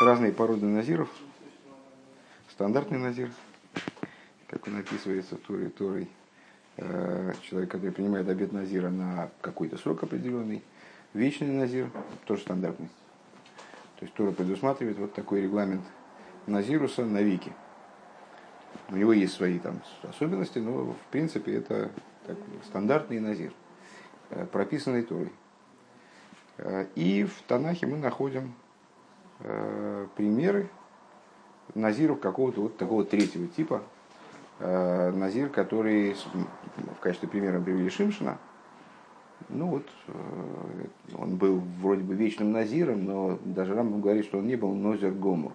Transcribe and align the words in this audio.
разные 0.00 0.32
породы 0.32 0.64
назиров. 0.64 1.10
Стандартный 2.50 2.98
назир, 2.98 3.30
как 4.48 4.66
он 4.66 4.78
описывается 4.78 5.36
Туре, 5.36 5.68
Торой, 5.68 6.08
э, 6.78 7.32
человек, 7.42 7.70
который 7.70 7.92
принимает 7.92 8.28
обед 8.28 8.52
назира 8.52 8.88
на 8.88 9.30
какой-то 9.42 9.76
срок 9.76 10.02
определенный. 10.02 10.64
Вечный 11.12 11.48
назир, 11.48 11.90
тоже 12.24 12.42
стандартный. 12.42 12.88
То 13.96 14.06
есть 14.06 14.14
Тора 14.14 14.32
предусматривает 14.32 14.96
вот 14.98 15.12
такой 15.12 15.42
регламент 15.42 15.82
назируса 16.46 17.04
на 17.04 17.20
веки. 17.20 17.52
У 18.88 18.96
него 18.96 19.12
есть 19.12 19.34
свои 19.34 19.58
там 19.58 19.82
особенности, 20.02 20.60
но 20.60 20.92
в 20.92 21.10
принципе 21.10 21.56
это 21.56 21.90
так, 22.26 22.38
стандартный 22.64 23.20
назир, 23.20 23.52
э, 24.30 24.46
прописанный 24.46 25.02
Торой. 25.02 25.32
Э, 26.56 26.86
и 26.94 27.24
в 27.24 27.42
Танахе 27.42 27.86
мы 27.86 27.98
находим 27.98 28.54
э, 29.42 30.06
примеры 30.16 30.68
назиров 31.74 32.20
какого-то 32.20 32.62
вот 32.62 32.76
такого 32.76 33.04
третьего 33.04 33.46
типа. 33.46 33.82
Э, 34.58 35.10
назир, 35.10 35.48
который 35.48 36.14
в 36.76 37.00
качестве 37.00 37.28
примера 37.28 37.60
привели 37.60 37.88
Шимшина. 37.88 38.38
Ну 39.48 39.66
вот, 39.66 39.88
он 41.16 41.36
был 41.36 41.62
вроде 41.80 42.02
бы 42.02 42.14
вечным 42.14 42.52
назиром, 42.52 43.04
но 43.04 43.38
даже 43.42 43.74
Рамбам 43.74 44.02
говорит, 44.02 44.26
что 44.26 44.38
он 44.38 44.46
не 44.46 44.54
был 44.54 44.74
нозер 44.74 45.12
гомур. 45.12 45.52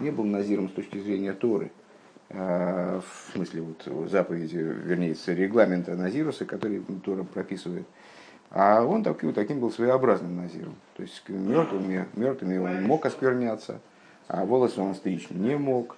Не 0.00 0.10
был 0.10 0.24
назиром 0.24 0.68
с 0.68 0.72
точки 0.72 0.98
зрения 0.98 1.32
Торы. 1.32 1.70
В 2.28 3.04
смысле 3.32 3.62
вот 3.62 4.10
заповеди, 4.10 4.56
вернее, 4.56 5.14
регламента 5.28 5.94
Назируса, 5.94 6.44
который 6.44 6.82
Тора 7.04 7.22
прописывает. 7.22 7.86
А 8.50 8.82
он 8.82 9.02
таким, 9.02 9.32
таким 9.32 9.60
был 9.60 9.70
своеобразным 9.70 10.36
назиром. 10.36 10.76
То 10.96 11.02
есть 11.02 11.22
мертвыми, 11.28 12.06
мертвыми 12.14 12.58
он 12.58 12.84
мог 12.84 13.04
оскверняться, 13.06 13.80
а 14.28 14.44
волосы 14.44 14.80
он 14.80 14.94
стричь 14.94 15.30
не 15.30 15.56
мог 15.56 15.96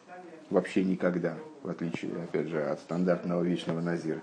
вообще 0.51 0.85
никогда, 0.85 1.35
в 1.63 1.69
отличие, 1.69 2.11
опять 2.23 2.49
же, 2.49 2.63
от 2.63 2.81
стандартного 2.81 3.43
вечного 3.43 3.81
назира. 3.81 4.21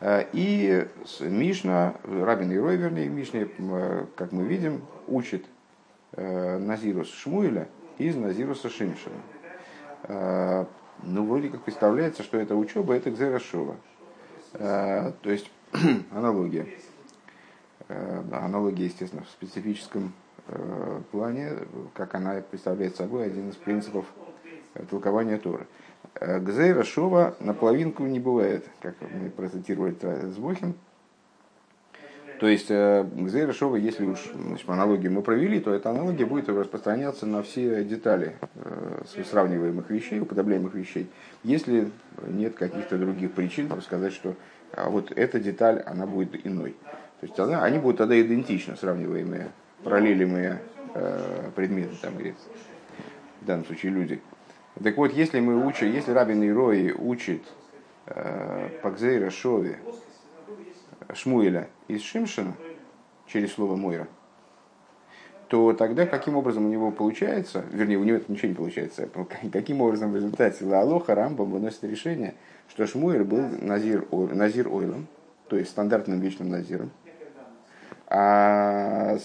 А, 0.00 0.26
и 0.32 0.86
Мишна, 1.20 1.94
Рабин 2.04 2.52
Ирой, 2.52 2.76
вернее, 2.76 3.08
Мишне, 3.08 3.48
как 4.16 4.32
мы 4.32 4.44
видим, 4.44 4.82
учит 5.08 5.44
э, 6.12 6.58
Назирус 6.58 7.12
Шмуэля 7.12 7.68
из 7.98 8.16
Назируса 8.16 8.70
Шимшина. 8.70 9.16
А, 10.04 10.66
ну, 11.02 11.26
вроде 11.26 11.48
как 11.48 11.62
представляется, 11.62 12.22
что 12.22 12.38
это 12.38 12.54
учеба, 12.56 12.94
это 12.94 13.10
Гзерашова. 13.10 13.76
А, 14.54 15.12
то 15.22 15.30
есть 15.30 15.50
аналогия. 16.12 16.66
Э, 17.90 18.22
аналогия, 18.30 18.84
естественно, 18.84 19.24
в 19.24 19.28
специфическом 19.30 20.12
э, 20.46 21.00
плане, 21.10 21.54
как 21.92 22.14
она 22.14 22.40
представляет 22.40 22.94
собой 22.94 23.26
один 23.26 23.50
из 23.50 23.56
принципов 23.56 24.06
э, 24.74 24.84
толкования 24.88 25.38
Торы. 25.38 25.66
Гзейра 26.14 26.84
Шова 26.84 27.34
на 27.40 27.52
половинку 27.52 28.04
не 28.04 28.20
бывает, 28.20 28.64
как 28.80 28.94
мы 29.00 29.30
процитировали 29.30 29.96
с 30.02 30.36
Бохин. 30.36 30.74
То 32.38 32.46
есть 32.46 32.68
Гзейра 32.68 33.52
Шова, 33.52 33.76
если 33.76 34.06
уж 34.06 34.30
значит, 34.34 34.68
аналогию 34.68 35.12
мы 35.12 35.22
провели, 35.22 35.60
то 35.60 35.74
эта 35.74 35.90
аналогия 35.90 36.26
будет 36.26 36.48
распространяться 36.48 37.26
на 37.26 37.42
все 37.42 37.84
детали 37.84 38.36
сравниваемых 39.28 39.90
вещей, 39.90 40.20
уподобляемых 40.20 40.74
вещей, 40.74 41.10
если 41.42 41.90
нет 42.26 42.54
каких-то 42.54 42.96
других 42.98 43.32
причин 43.32 43.70
сказать, 43.82 44.12
что 44.12 44.34
а 44.72 44.88
вот 44.88 45.12
эта 45.12 45.40
деталь, 45.40 45.82
она 45.84 46.06
будет 46.06 46.46
иной. 46.46 46.76
То 47.20 47.26
есть 47.26 47.36
тогда, 47.36 47.62
они 47.62 47.78
будут 47.78 47.98
тогда 47.98 48.18
идентично 48.18 48.76
сравниваемые, 48.76 49.50
параллелимые 49.84 50.62
э, 50.94 51.50
предметы, 51.54 51.94
там, 52.00 52.18
или, 52.18 52.34
в 53.42 53.44
данном 53.44 53.66
случае 53.66 53.92
люди. 53.92 54.20
Так 54.82 54.96
вот, 54.96 55.12
если 55.12 55.40
мы 55.40 55.66
учим, 55.66 55.92
если 55.92 56.12
Рабин 56.12 56.42
Ирои 56.42 56.92
учит 56.92 57.42
э, 58.06 58.70
Пакзейра 58.82 59.28
Шови 59.28 59.76
Шмуэля 61.12 61.68
из 61.88 62.02
Шимшина 62.02 62.54
через 63.26 63.52
слово 63.52 63.76
Мойра, 63.76 64.08
то 65.48 65.74
тогда 65.74 66.06
каким 66.06 66.36
образом 66.36 66.64
у 66.64 66.68
него 66.68 66.90
получается, 66.90 67.64
вернее, 67.70 67.98
у 67.98 68.04
него 68.04 68.16
это 68.16 68.32
ничего 68.32 68.48
не 68.48 68.54
получается, 68.54 69.08
каким 69.52 69.82
образом 69.82 70.12
в 70.12 70.16
результате 70.16 70.64
Лаалоха 70.64 71.14
Рамбам 71.14 71.50
выносит 71.50 71.84
решение, 71.84 72.34
что 72.68 72.86
Шмуэль 72.86 73.24
был 73.24 73.42
Назир, 73.60 74.06
Назир 74.10 74.72
Ойлом, 74.72 75.06
то 75.48 75.56
есть 75.56 75.70
стандартным 75.70 76.20
вечным 76.20 76.48
Назиром, 76.48 76.92
а 78.12 79.18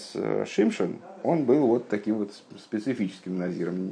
Шимшин, 0.46 1.00
он 1.24 1.44
был 1.44 1.66
вот 1.66 1.88
таким 1.88 2.18
вот 2.18 2.32
специфическим 2.56 3.36
назиром, 3.36 3.90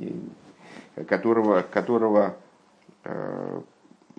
которого, 1.08 1.62
которого 1.62 2.36
э, 3.02 3.60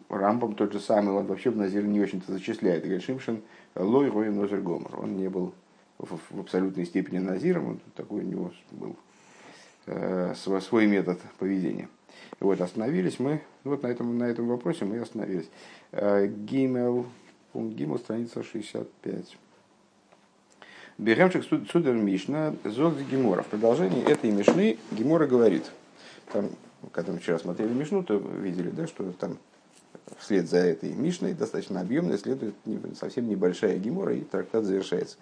Рамбом 0.09 0.55
тот 0.55 0.73
же 0.73 0.81
самый, 0.81 1.13
он 1.13 1.27
вообще 1.27 1.49
в 1.49 1.57
назир 1.57 1.85
не 1.85 2.01
очень-то 2.01 2.33
зачисляет. 2.33 2.83
Говорит, 2.83 3.03
Шимшин 3.03 3.41
лой 3.75 4.09
рой 4.09 4.29
нозер 4.29 4.59
гомор. 4.59 4.99
Он 4.99 5.15
не 5.15 5.29
был 5.29 5.53
в, 5.97 6.19
в 6.29 6.39
абсолютной 6.41 6.85
степени 6.85 7.19
назиром, 7.19 7.69
он 7.69 7.79
такой 7.95 8.21
у 8.21 8.27
него 8.27 8.51
был 8.71 8.97
э, 9.85 10.33
свой, 10.35 10.87
метод 10.87 11.19
поведения. 11.39 11.87
Вот, 12.39 12.59
остановились 12.59 13.19
мы, 13.19 13.41
вот 13.63 13.83
на 13.83 13.87
этом, 13.87 14.17
на 14.17 14.25
этом 14.25 14.47
вопросе 14.47 14.83
мы 14.83 14.99
остановились. 14.99 15.49
Э, 15.91 16.27
Гимел, 16.27 17.05
Гимел, 17.53 17.97
страница 17.97 18.43
65. 18.43 19.37
Бехемшик 20.97 21.43
Судер 21.43 21.93
Мишна, 21.93 22.55
Зог 22.63 22.95
Гемора. 23.11 23.43
В 23.43 23.47
продолжении 23.47 24.01
этой 24.09 24.31
Мишны 24.31 24.77
Гемора 24.91 25.27
говорит, 25.27 25.69
там, 26.31 26.49
когда 26.93 27.11
мы 27.11 27.19
вчера 27.19 27.37
смотрели 27.37 27.73
Мишну, 27.73 28.01
то 28.01 28.15
видели, 28.15 28.69
да, 28.69 28.87
что 28.87 29.11
там 29.11 29.37
вслед 30.19 30.49
за 30.49 30.59
этой 30.59 30.93
Мишной 30.93 31.33
достаточно 31.33 31.81
объемной 31.81 32.17
следует 32.17 32.55
совсем 32.97 33.27
небольшая 33.27 33.77
Гемора, 33.77 34.13
и 34.15 34.21
трактат 34.21 34.63
завершается. 34.63 35.17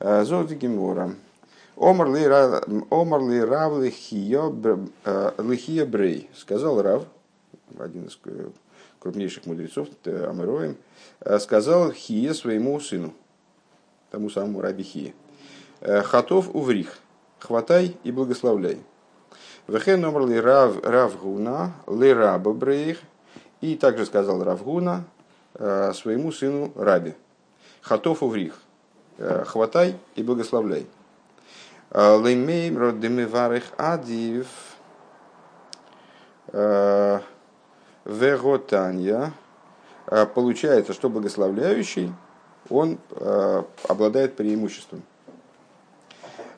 «Э, 0.00 0.24
Зог 0.24 0.50
Гемора. 0.50 1.14
Омар 1.76 2.10
ли 2.10 2.26
рав 2.26 3.78
лихия 3.80 4.42
э, 5.04 5.84
брей, 5.84 6.28
сказал 6.34 6.82
Рав, 6.82 7.04
один 7.78 8.06
из 8.06 8.18
крупнейших 8.98 9.46
мудрецов, 9.46 9.86
Амероем, 10.06 10.76
«Э, 11.20 11.38
сказал 11.38 11.92
Хие 11.92 12.34
своему 12.34 12.80
сыну 12.80 13.14
тому 14.14 14.30
самому 14.30 14.60
Рабихи. 14.60 15.12
«Э, 15.80 16.02
Хатов 16.02 16.54
уврих, 16.54 16.98
хватай 17.40 17.96
и 18.04 18.12
благословляй. 18.12 18.78
Вехен 19.66 20.00
номер 20.00 20.26
ли 20.26 20.40
рав, 20.40 20.84
равгуна, 20.84 21.72
ли 21.88 22.12
раба 22.12 22.52
брейх. 22.52 23.00
И 23.60 23.74
также 23.74 24.06
сказал 24.06 24.44
Равгуна 24.44 25.04
э, 25.54 25.92
своему 25.94 26.30
сыну 26.30 26.70
Раби. 26.76 27.14
חטוף 27.80 28.22
ובריך, 28.22 28.54
«Э, 29.18 29.42
хватай 29.44 29.96
и 30.14 30.22
благословляй. 30.22 30.86
למימרא 31.90 32.78
דמברך 32.78 33.64
עדיף 33.76 34.46
והתניא. 38.04 39.32
Получается, 40.34 40.92
что 40.92 41.08
благословляющий 41.08 42.12
он 42.70 42.98
э, 43.10 43.62
обладает 43.88 44.36
преимуществом. 44.36 45.02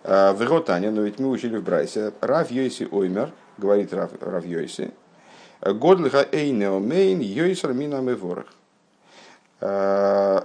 Э, 0.04 0.32
в 0.32 0.42
Ротане, 0.42 0.90
но 0.90 1.02
ведь 1.02 1.18
мы 1.18 1.28
учили 1.30 1.56
в 1.56 1.64
Брайсе, 1.64 2.12
רבי 2.20 2.50
יוסי 2.50 2.88
אומר, 2.90 3.32
говорит 3.58 3.92
Рав, 3.92 4.10
Рав 4.20 4.46
Йойси, 4.46 4.92
גדול 5.60 6.26
העונה 6.30 6.78
אמן 6.78 7.20
יותר 7.20 7.72
מן 7.72 8.06
המברך. 8.14 8.46
Э, 9.60 10.42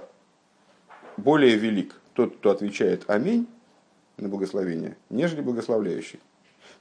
более 1.18 1.56
велик 1.56 1.96
тот, 2.14 2.38
кто 2.38 2.50
отвечает 2.50 3.04
Аминь 3.08 3.48
на 4.18 4.30
благословение, 4.30 4.98
нежели 5.10 5.42
благословляющий. 5.42 6.20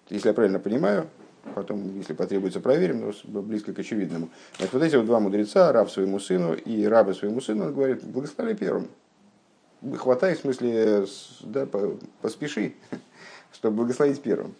Если 0.08 0.28
я 0.28 0.34
правильно 0.34 0.58
понимаю, 0.58 1.06
потом, 1.54 1.96
если 1.96 2.12
потребуется, 2.12 2.60
проверим, 2.60 3.12
но 3.24 3.42
близко 3.42 3.72
к 3.72 3.78
очевидному. 3.78 4.30
Значит, 4.56 4.74
вот 4.74 4.82
эти 4.82 4.96
вот 4.96 5.06
два 5.06 5.20
мудреца, 5.20 5.72
раб 5.72 5.90
своему 5.90 6.18
сыну 6.18 6.54
и 6.54 6.84
рабы 6.84 7.14
своему 7.14 7.40
сыну, 7.40 7.66
он 7.66 7.74
говорит, 7.74 8.04
благослови 8.04 8.54
первым. 8.54 8.88
Хватай, 9.96 10.34
в 10.34 10.40
смысле, 10.40 11.06
да, 11.42 11.66
поспеши, 12.20 12.74
чтобы 13.52 13.78
благословить 13.78 14.20
первым. 14.20 14.54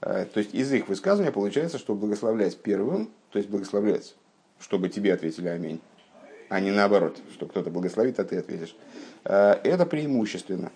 А, 0.00 0.24
то 0.24 0.38
есть 0.38 0.54
из 0.54 0.72
их 0.72 0.88
высказывания 0.88 1.32
получается, 1.32 1.78
что 1.78 1.94
благословлять 1.94 2.56
первым, 2.58 3.10
то 3.30 3.38
есть 3.38 3.50
благословлять, 3.50 4.14
чтобы 4.58 4.88
тебе 4.88 5.14
ответили 5.14 5.48
аминь, 5.48 5.80
а 6.48 6.60
не 6.60 6.70
наоборот, 6.70 7.18
что 7.32 7.46
кто-то 7.46 7.70
благословит, 7.70 8.20
а 8.20 8.24
ты 8.24 8.36
ответишь. 8.36 8.76
А, 9.24 9.60
это 9.62 9.86
преимущественно. 9.86 10.70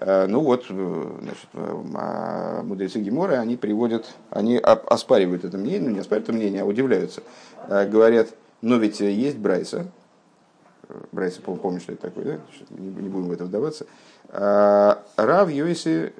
Э, 0.00 0.26
ну 0.26 0.40
вот, 0.40 0.64
э, 0.70 1.12
значит, 1.20 1.48
э, 1.52 1.82
а 1.94 2.62
мудрецы 2.62 3.00
Гемора, 3.00 3.34
они 3.34 3.56
приводят, 3.56 4.14
они 4.30 4.56
оспаривают 4.56 5.44
это 5.44 5.58
мнение, 5.58 5.80
ну 5.82 5.90
не 5.90 6.00
оспаривают 6.00 6.30
это 6.30 6.38
мнение, 6.38 6.62
а 6.62 6.64
удивляются. 6.64 7.22
Говорят, 7.68 8.28
но 8.62 8.76
ведь 8.76 9.00
есть 9.00 9.36
Брайса, 9.36 9.86
Брайса, 11.12 11.42
помню, 11.42 11.80
что 11.80 11.92
это 11.92 12.08
такое, 12.08 12.24
да? 12.24 12.40
не, 12.70 13.08
будем 13.08 13.28
в 13.28 13.32
это 13.32 13.44
вдаваться. 13.44 13.86
Рав 14.32 15.50
Йоси, 15.50 16.12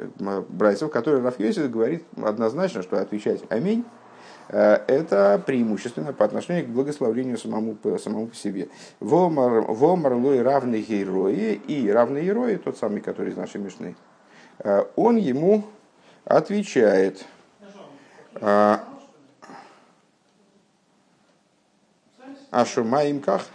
Брайсов, 0.48 0.90
который 0.92 1.22
Рав 1.22 1.40
Йоси 1.40 1.66
говорит 1.66 2.04
однозначно, 2.22 2.82
что 2.82 3.00
отвечать 3.00 3.40
«Аминь» 3.48 3.84
это 4.50 5.40
преимущественно 5.46 6.12
по 6.12 6.24
отношению 6.24 6.66
к 6.66 6.68
благословлению 6.70 7.38
самому, 7.38 7.76
самому 7.98 8.26
по 8.26 8.34
себе. 8.34 8.68
Вомар 8.98 10.14
лой 10.14 10.42
равный 10.42 10.82
герои 10.82 11.54
и 11.54 11.88
равный 11.90 12.24
герой, 12.24 12.56
тот 12.56 12.76
самый, 12.76 13.00
который 13.00 13.30
из 13.32 13.36
нашей 13.36 13.60
Мишны, 13.60 13.94
он 14.96 15.16
ему 15.16 15.64
отвечает. 16.24 17.24
Ашумаимках 22.50 23.46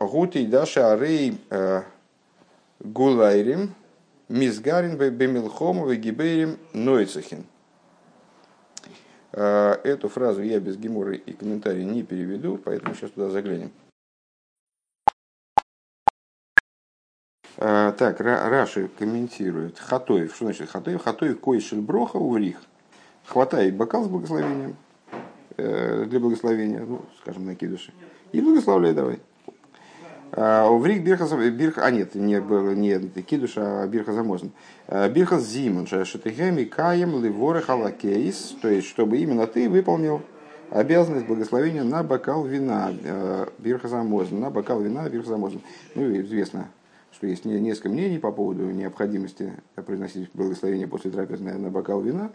Гутей 0.00 0.46
Даша 0.46 0.92
Арей 0.92 1.38
Гулайрим 2.78 3.74
Мизгарин 4.30 4.96
Бемилхому 4.96 5.92
Гибейрим 5.92 6.56
Нойцехин. 6.72 7.44
Эту 9.32 10.08
фразу 10.08 10.42
я 10.42 10.58
без 10.58 10.76
гемора 10.76 11.14
и 11.14 11.32
комментария 11.32 11.84
не 11.84 12.02
переведу, 12.02 12.58
поэтому 12.58 12.94
сейчас 12.94 13.10
туда 13.12 13.30
заглянем. 13.30 13.70
Так, 17.56 18.20
Раши 18.20 18.88
комментирует. 18.98 19.78
Хатоев. 19.78 20.34
Что 20.34 20.46
значит 20.46 20.70
Хатоев? 20.70 21.02
Хатоев 21.02 21.38
койшель 21.40 21.80
броха 21.80 22.16
уврих. 22.16 22.60
Хватает 23.26 23.76
бокал 23.76 24.04
с 24.04 24.08
благословением 24.08 24.76
для 25.56 26.18
благословения, 26.18 26.80
ну, 26.80 27.04
скажем, 27.20 27.44
на 27.44 27.54
кидуше. 27.54 27.92
И 28.32 28.40
благословляй 28.40 28.94
давай. 28.94 29.20
Уврик 30.32 31.02
бирхас, 31.02 31.32
бирх, 31.32 31.78
а 31.78 31.90
нет, 31.90 32.14
не, 32.14 32.36
не 32.36 33.22
кидуш, 33.22 33.54
а 33.56 33.86
бирхас 33.88 34.14
замозн. 34.14 34.48
Бирхас 34.88 35.44
зимон, 35.44 35.86
шатыхеми 35.86 36.64
каем 36.64 37.20
ливоры 37.22 37.60
халакейс, 37.60 38.56
то 38.62 38.68
есть, 38.68 38.86
чтобы 38.86 39.18
именно 39.18 39.48
ты 39.48 39.68
выполнил 39.68 40.22
обязанность 40.70 41.26
благословения 41.26 41.82
на 41.82 42.04
бокал 42.04 42.44
вина 42.44 42.92
бирхас 43.58 43.90
замозн, 43.90 44.38
на 44.38 44.50
бокал 44.50 44.80
вина 44.80 45.08
бирхас 45.08 45.30
замозн. 45.30 45.58
Ну, 45.96 46.20
известно, 46.20 46.68
что 47.12 47.26
есть 47.26 47.44
несколько 47.44 47.88
мнений 47.88 48.18
по 48.20 48.30
поводу 48.30 48.70
необходимости 48.70 49.52
произносить 49.74 50.30
благословение 50.32 50.86
после 50.86 51.10
трапезы 51.10 51.42
на 51.42 51.70
бокал 51.70 52.02
вина. 52.02 52.30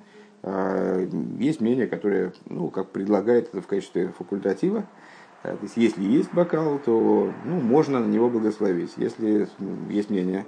Есть 1.39 1.61
мнение, 1.61 1.87
которое, 1.87 2.33
ну, 2.45 2.69
как 2.69 2.89
предлагает 2.89 3.47
это 3.47 3.61
в 3.61 3.67
качестве 3.67 4.09
факультатива, 4.09 4.83
Э, 4.83 5.14
то 5.53 5.59
есть, 5.63 5.77
если 5.77 6.03
есть 6.03 6.33
бокал, 6.33 6.79
то 6.79 7.31
ну, 7.45 7.59
можно 7.59 7.99
на 7.99 8.05
него 8.05 8.29
благословить. 8.29 8.93
Если 8.97 9.47
есть 9.89 10.09
мнение, 10.09 10.45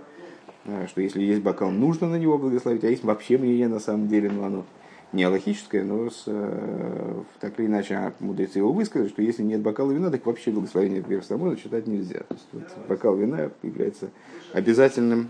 э, 0.65 0.87
что 0.87 1.01
если 1.01 1.21
есть 1.21 1.41
бокал, 1.41 1.71
нужно 1.71 2.07
на 2.07 2.15
него 2.15 2.37
благословить, 2.37 2.83
а 2.83 2.89
есть 2.89 3.03
вообще 3.03 3.37
мнение 3.37 3.67
на 3.67 3.79
самом 3.79 4.07
деле, 4.07 4.31
но 4.31 4.45
оно 4.45 4.65
не 5.13 5.23
аллахическое, 5.23 5.83
но 5.83 6.09
с, 6.09 6.23
э, 6.25 7.21
так 7.39 7.59
или 7.59 7.67
иначе 7.67 8.13
мудрецы 8.19 8.59
его 8.59 8.71
высказали, 8.71 9.09
что 9.09 9.21
если 9.21 9.43
нет 9.43 9.61
бокала 9.61 9.91
вина, 9.91 10.09
так 10.09 10.25
вообще 10.25 10.51
благословение 10.51 11.01
вверх 11.01 11.23
самого 11.23 11.55
читать 11.57 11.87
нельзя. 11.87 12.19
То 12.19 12.33
есть, 12.33 12.47
вот, 12.53 12.63
бокал 12.87 13.15
вина 13.15 13.51
является 13.63 14.09
обязательным 14.53 15.29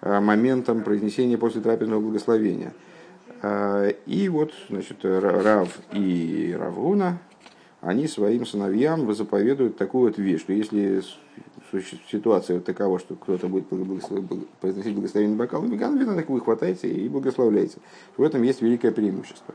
моментом 0.00 0.82
произнесения 0.82 1.38
после 1.38 1.62
трапезного 1.62 2.00
благословения. 2.00 2.74
И 4.06 4.28
вот, 4.30 4.52
значит, 4.68 4.98
Рав 5.02 5.78
и 5.92 6.54
Равуна, 6.58 7.20
они 7.84 8.08
своим 8.08 8.46
сыновьям 8.46 9.12
заповедуют 9.14 9.76
такую 9.76 10.08
вот 10.08 10.18
вещь, 10.18 10.40
что 10.40 10.52
если 10.52 11.02
ситуация 12.10 12.60
такова, 12.60 12.98
что 12.98 13.14
кто-то 13.14 13.48
будет 13.48 13.68
произносить 14.60 14.94
благословение 14.94 15.36
бокал, 15.36 15.62
веган 15.62 15.98
вина, 15.98 16.14
так 16.14 16.28
вы 16.28 16.40
хватаете 16.40 16.88
и 16.88 17.08
благословляете. 17.08 17.78
В 18.16 18.22
этом 18.22 18.42
есть 18.42 18.62
великое 18.62 18.90
преимущество. 18.90 19.54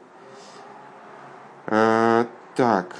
А, 1.65 2.27
так. 2.55 2.95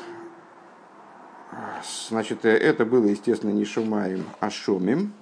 Значит, 2.09 2.45
это 2.45 2.85
было, 2.85 3.05
естественно, 3.05 3.51
не 3.51 3.65
Шумаем, 3.65 4.23
а 4.39 4.49
Шумим. 4.49 5.13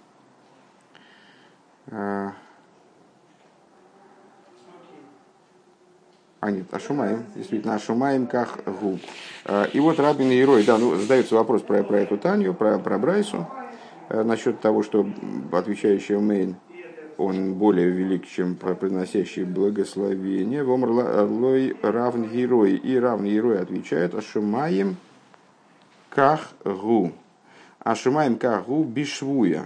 А, 1.88 2.34
А 6.40 6.52
нет, 6.52 6.72
Ашумаем, 6.72 7.26
действительно, 7.36 7.76
Ашумаем 7.76 8.28
как 8.28 8.64
губ. 8.80 9.00
А, 9.46 9.64
и 9.64 9.80
вот 9.80 10.00
Рабин 10.00 10.30
и 10.30 10.40
Ирой, 10.40 10.64
да, 10.64 10.78
ну, 10.78 10.96
задается 10.96 11.36
вопрос 11.36 11.64
про, 11.64 11.84
про 11.84 12.02
эту 12.02 12.18
Танью, 12.18 12.54
про, 12.54 12.78
про 12.78 13.00
Брайсу, 13.00 13.48
э, 14.10 14.22
насчет 14.22 14.60
того, 14.62 14.84
что 14.84 15.08
отвечающий 15.52 16.18
Мейн, 16.18 16.56
он 17.18 17.56
более 17.56 17.90
велик, 17.90 18.28
чем 18.28 18.56
произносящий 18.56 19.44
благословение. 19.44 20.64
Вомр 20.64 20.90
лой 20.90 21.76
равн 21.82 22.30
герой. 22.30 22.76
И 22.76 22.96
равный 22.98 23.32
герой 23.32 23.60
отвечает 23.60 24.14
Ашумаем 24.14 24.98
ках 26.10 26.52
гу. 26.64 27.12
Ашумаем 27.80 28.38
ках 28.38 28.68
гу 28.68 28.84
бишвуя. 28.84 29.66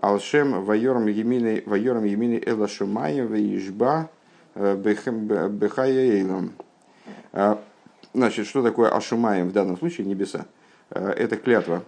Алшем 0.00 0.62
вайорам 0.62 1.06
емины 1.06 1.62
вайорам 1.64 2.04
емины 2.04 2.42
эла 2.44 2.68
шумаем 2.68 3.28
ваишба 3.28 4.10
Бехаяейлом. 4.54 6.52
А, 7.32 7.62
значит, 8.12 8.46
что 8.46 8.62
такое 8.62 8.90
Ашумаем 8.90 9.48
в 9.48 9.52
данном 9.52 9.76
случае 9.76 10.06
небеса? 10.06 10.46
А, 10.90 11.10
это 11.10 11.36
клятва. 11.36 11.82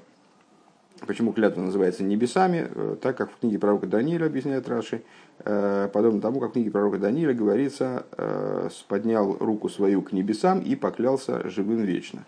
Почему 1.07 1.33
клятва 1.33 1.61
называется 1.61 2.03
небесами? 2.03 2.69
Э, 2.75 2.97
так 3.01 3.19
как 3.19 3.31
в 3.31 3.39
книге 3.39 3.59
пророка 3.59 3.87
Даниила, 3.87 4.27
объясняет 4.27 4.67
Раши, 4.67 5.03
э, 5.45 5.89
подобно 5.93 6.23
тому, 6.23 6.41
как 6.41 6.51
в 6.51 6.53
книге 6.55 6.71
пророка 6.71 6.99
Даниила 6.99 7.35
говорится, 7.35 8.07
э, 8.17 8.71
поднял 8.89 9.37
руку 9.37 9.69
свою 9.69 10.01
к 10.01 10.13
небесам 10.13 10.61
и 10.61 10.75
поклялся 10.75 11.49
живым 11.51 11.83
вечно. 11.83 12.25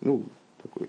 Ну, 0.00 0.24
такой 0.62 0.88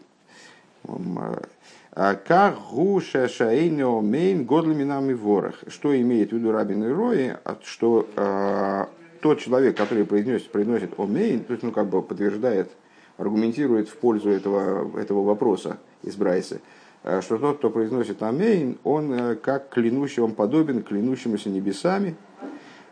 как 1.94 2.58
гуша 2.72 3.28
шаэйнео 3.28 4.02
мейн 4.02 4.46
годлминами 4.46 5.14
ворох. 5.14 5.56
Что 5.68 6.00
имеет 6.00 6.32
в 6.32 6.34
виду 6.34 6.52
Рабин 6.52 6.84
и 6.84 6.88
Рои, 6.88 7.32
что 7.64 8.08
э, 8.16 8.86
тот 9.22 9.40
человек, 9.40 9.78
который 9.78 10.06
произносит, 10.06 10.52
произносит 10.52 11.00
омейн, 11.00 11.44
то 11.44 11.54
есть, 11.54 11.64
ну, 11.64 11.72
как 11.72 11.88
бы 11.88 12.02
подтверждает, 12.02 12.72
аргументирует 13.18 13.90
в 13.90 13.98
пользу 13.98 14.30
этого, 14.30 14.98
этого 15.00 15.24
вопроса 15.24 15.78
из 16.04 16.16
Брайса, 16.16 16.62
э, 17.04 17.22
что 17.22 17.38
тот, 17.38 17.58
кто 17.58 17.70
произносит 17.70 18.22
амейн, 18.24 18.78
он 18.84 19.14
э, 19.14 19.36
как 19.36 19.70
клянущий, 19.70 20.22
он 20.22 20.34
подобен 20.34 20.84
клянущемуся 20.84 21.50
небесами, 21.50 22.16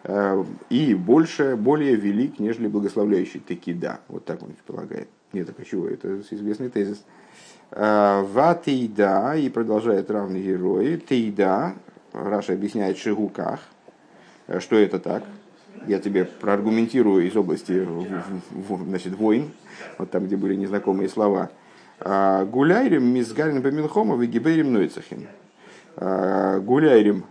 э, 0.04 0.44
и 0.70 0.94
больше, 0.96 1.56
более 1.56 1.96
велик, 1.96 2.40
нежели 2.40 2.68
благословляющий 2.68 3.40
таки 3.40 3.74
да. 3.74 4.02
Вот 4.08 4.26
так 4.26 4.44
он 4.44 4.54
полагает. 4.66 5.08
Нет, 5.34 5.48
так 5.48 5.60
а 5.60 5.66
чего? 5.66 5.88
Это 5.88 6.20
известный 6.32 6.70
тезис. 6.70 7.04
Э, 7.72 8.22
Ватейда, 8.22 9.36
и 9.36 9.50
продолжает 9.50 10.10
равный 10.10 10.42
герой, 10.42 10.98
Тейда, 10.98 11.74
Раша 12.14 12.54
объясняет 12.54 12.98
Шигуках, 12.98 13.60
э, 14.48 14.60
что 14.62 14.78
это 14.78 15.00
так. 15.00 15.24
Я 15.86 16.00
тебе 16.00 16.26
проаргументирую 16.26 17.28
из 17.28 17.36
области 17.36 17.88
значит, 18.86 19.16
войн, 19.16 19.52
вот 19.98 20.10
там, 20.10 20.26
где 20.26 20.38
были 20.38 20.56
незнакомые 20.56 21.10
слова. 21.10 21.50
«Э, 22.00 22.46
Гуляйрим 22.46 23.06
мизгарин 23.06 23.62
бамилхома 23.62 24.24
гибейрим 24.26 24.72
нойцахин. 24.74 25.28
Гуляйрим 25.98 27.26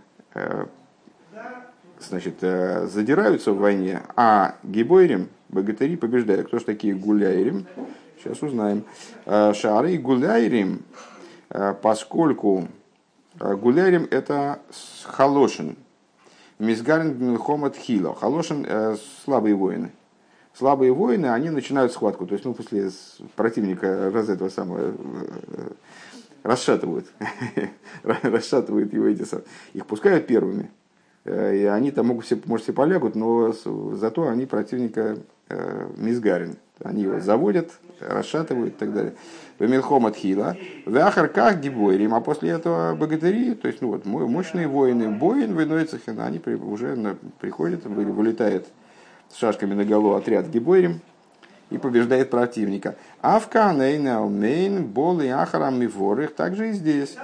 значит, 1.99 2.41
задираются 2.41 3.53
в 3.53 3.59
войне, 3.59 4.01
а 4.17 4.55
гибойрим, 4.61 5.29
богатыри 5.49 5.95
побеждают. 5.95 6.47
Кто 6.47 6.59
же 6.59 6.65
такие 6.65 6.93
гуляйрим? 6.93 7.65
Сейчас 8.17 8.41
узнаем. 8.41 8.83
Э, 9.25 9.53
Шары 9.53 9.97
гуляйрим, 9.97 10.83
э, 11.49 11.75
поскольку 11.81 12.67
э, 13.39 13.55
гуляйрим 13.55 14.07
это 14.09 14.59
халошин. 15.03 15.77
Мизгарин 16.59 17.17
Милхомат 17.19 17.75
Хило. 17.75 18.15
Халошин 18.15 18.65
слабые 19.23 19.53
воины. 19.53 19.91
Слабые 20.55 20.91
воины, 20.91 21.27
они 21.27 21.51
начинают 21.51 21.91
схватку. 21.91 22.25
То 22.25 22.33
есть, 22.33 22.45
ну, 22.45 22.55
после 22.55 22.89
противника 23.35 24.09
раз 24.11 24.27
этого 24.27 24.49
самого 24.49 24.93
расшатывают. 26.41 27.05
расшатывают 28.03 28.91
его 28.91 29.05
эти 29.05 29.23
Их 29.73 29.85
пускают 29.85 30.25
первыми. 30.25 30.71
И 31.27 31.69
они 31.71 31.91
там 31.91 32.07
могут 32.07 32.25
все, 32.25 32.39
может, 32.45 32.63
все 32.63 32.73
полягут, 32.73 33.15
но 33.15 33.53
зато 33.93 34.29
они 34.29 34.45
противника 34.45 35.01
э, 35.01 35.17
Мизгарин. 35.95 36.55
Они 36.83 37.03
его 37.03 37.19
заводят, 37.19 37.71
расшатывают 37.99 38.75
и 38.75 38.77
так 38.77 38.93
далее. 38.93 39.13
במלחמה 39.59 40.05
תחילה. 40.05 40.55
ואחר 40.85 40.95
כך 40.97 41.59
גיבורים, 41.59 42.13
а 42.13 42.21
после 42.21 42.51
этого 42.51 42.95
богатыри, 42.95 43.55
то 43.55 43.67
есть 43.67 43.81
ну, 43.81 43.89
вот, 43.89 44.05
мощные 44.05 44.67
воины, 44.67 45.09
воин 45.17 45.55
выносится 45.55 46.11
они 46.23 46.39
уже 46.39 47.17
приходят, 47.39 47.85
вылетает 47.85 48.67
с 49.29 49.37
шашками 49.37 49.73
на 49.73 49.85
голову 49.85 50.13
отряд 50.13 50.47
גיבורים, 50.47 51.01
и 51.69 51.77
побеждает 51.77 52.29
противника. 52.29 52.95
А 53.21 53.39
וכן 53.39 53.49
העונה 53.49 54.85
אמן 54.85 55.19
בא 55.21 55.27
לאחר 55.27 55.79
המברך, 55.79 56.33
также 56.33 56.69
и 56.69 56.73
здесь. 56.73 57.17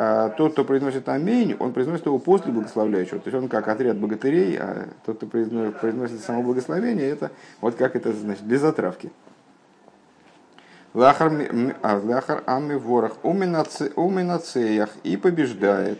А 0.00 0.28
тот, 0.28 0.52
кто 0.52 0.64
произносит 0.64 1.08
аминь, 1.08 1.56
он 1.58 1.72
произносит 1.72 2.06
его 2.06 2.20
после 2.20 2.52
благословляющего. 2.52 3.18
То 3.18 3.30
есть 3.30 3.42
он 3.42 3.48
как 3.48 3.66
отряд 3.66 3.96
богатырей, 3.96 4.56
а 4.56 4.90
тот, 5.04 5.16
кто 5.16 5.26
произносит, 5.26 6.20
само 6.20 6.44
благословение, 6.44 7.08
это 7.08 7.32
вот 7.60 7.74
как 7.74 7.96
это 7.96 8.12
значит, 8.12 8.44
без 8.44 8.60
затравки. 8.60 9.10
Лахар 10.94 11.32
а, 11.82 12.42
амми 12.46 12.76
ворах 12.76 13.16
уминацеях 13.24 14.90
и 15.02 15.16
побеждает. 15.16 15.98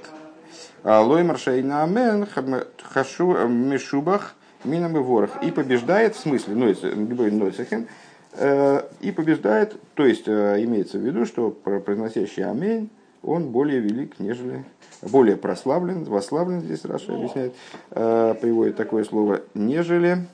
А 0.84 1.00
лой 1.00 1.24
маршейна 1.24 1.82
амен 1.82 2.24
хашу 2.84 3.48
мишубах 3.48 4.36
минам 4.62 4.96
и 4.96 5.00
ворах 5.00 5.42
и 5.42 5.50
побеждает 5.50 6.14
в 6.14 6.20
смысле 6.20 6.54
любой 6.54 7.32
нойсахен 7.32 7.88
э, 8.34 8.82
и 9.00 9.10
побеждает, 9.10 9.74
то 9.94 10.06
есть 10.06 10.28
э, 10.28 10.62
имеется 10.62 10.98
в 10.98 11.00
виду, 11.00 11.26
что 11.26 11.50
произносящий 11.50 12.44
амень 12.44 12.90
он 13.22 13.50
более 13.50 13.80
велик, 13.80 14.18
нежели, 14.18 14.64
более 15.02 15.36
прославлен, 15.36 16.04
вославлен, 16.04 16.60
здесь 16.60 16.84
Раша 16.84 17.14
объясняет, 17.14 17.54
э, 17.90 18.34
приводит 18.40 18.76
такое 18.76 19.04
слово, 19.04 19.42
нежели, 19.54 20.26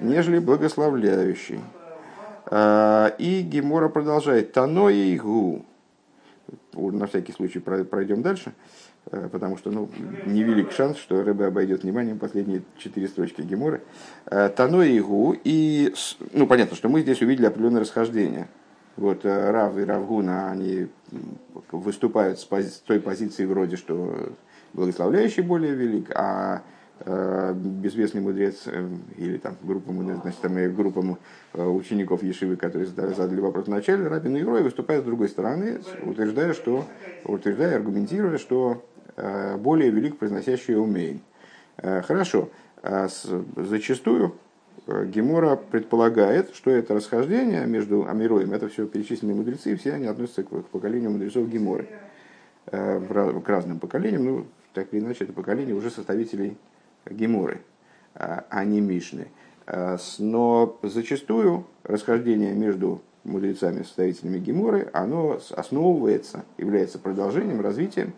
нежели 0.00 0.38
благословляющий. 0.38 1.60
Э, 2.50 3.10
и 3.18 3.42
Гемора 3.42 3.88
продолжает, 3.88 4.52
таной 4.52 5.16
гу, 5.16 5.64
на 6.72 7.06
всякий 7.06 7.32
случай 7.32 7.60
пройдем 7.60 8.22
дальше, 8.22 8.52
э, 9.12 9.28
потому 9.30 9.56
что 9.56 9.70
ну, 9.70 9.88
невелик 10.26 10.72
шанс, 10.72 10.98
что 10.98 11.22
Рэбе 11.22 11.46
обойдет 11.46 11.84
вниманием 11.84 12.18
последние 12.18 12.62
четыре 12.76 13.06
строчки 13.06 13.40
Геморы. 13.42 13.82
Э, 14.26 14.48
таной 14.48 14.98
гу, 14.98 15.36
и, 15.44 15.94
ну, 16.32 16.46
понятно, 16.48 16.76
что 16.76 16.88
мы 16.88 17.02
здесь 17.02 17.22
увидели 17.22 17.46
определенное 17.46 17.82
расхождение– 17.82 18.48
вот 18.96 19.24
э, 19.24 19.50
Рав 19.50 19.76
и 19.76 19.84
Равгуна, 19.84 20.50
они 20.50 20.88
выступают 21.72 22.38
с, 22.38 22.48
пози- 22.48 22.70
с 22.70 22.78
той 22.78 23.00
позиции 23.00 23.44
вроде, 23.44 23.76
что 23.76 24.32
благословляющий 24.72 25.42
более 25.42 25.74
велик, 25.74 26.10
а 26.14 26.62
э, 27.00 27.52
безвестный 27.54 28.20
мудрец 28.20 28.62
э, 28.66 28.88
или 29.16 29.38
там 29.38 29.56
группа, 29.62 29.92
значит, 29.92 30.40
там, 30.40 30.74
группа 30.74 31.18
э, 31.54 31.64
учеников 31.64 32.22
Ешивы, 32.22 32.56
которые 32.56 32.86
задали 32.86 33.40
вопрос 33.40 33.66
в 33.66 33.70
начале, 33.70 34.06
Рабин 34.06 34.36
и 34.36 34.42
Рой 34.42 34.62
выступает 34.62 35.02
с 35.02 35.06
другой 35.06 35.28
стороны, 35.28 35.80
утверждая, 36.02 36.52
что, 36.52 36.84
утверждая, 37.24 37.76
аргументируя, 37.76 38.38
что 38.38 38.84
э, 39.16 39.56
более 39.56 39.90
велик 39.90 40.18
произносящий 40.18 40.76
умейн. 40.76 41.20
Э, 41.78 42.02
хорошо, 42.02 42.50
э, 42.82 43.08
с, 43.08 43.26
зачастую 43.56 44.34
Э, 44.34 44.43
Гемора 44.86 45.56
предполагает, 45.56 46.54
что 46.54 46.70
это 46.70 46.94
расхождение 46.94 47.66
между 47.66 48.06
Амироем, 48.06 48.52
это 48.52 48.68
все 48.68 48.86
перечисленные 48.86 49.34
мудрецы, 49.34 49.76
все 49.76 49.94
они 49.94 50.06
относятся 50.06 50.42
к 50.42 50.48
поколению 50.66 51.10
мудрецов 51.10 51.48
Геморы, 51.48 51.88
э, 52.66 53.00
к 53.00 53.48
разным 53.48 53.78
поколениям, 53.78 54.24
ну, 54.24 54.46
так 54.74 54.92
или 54.92 55.00
иначе, 55.00 55.24
это 55.24 55.32
поколение 55.32 55.74
уже 55.74 55.90
составителей 55.90 56.58
Геморы, 57.08 57.62
а, 58.14 58.44
а 58.50 58.64
не 58.64 58.82
Мишны. 58.82 59.28
Э, 59.66 59.96
но 60.18 60.78
зачастую 60.82 61.66
расхождение 61.82 62.52
между 62.52 63.00
мудрецами, 63.24 63.84
составителями 63.84 64.38
Геморы, 64.38 64.90
оно 64.92 65.40
основывается, 65.56 66.44
является 66.58 66.98
продолжением, 66.98 67.62
развитием, 67.62 68.12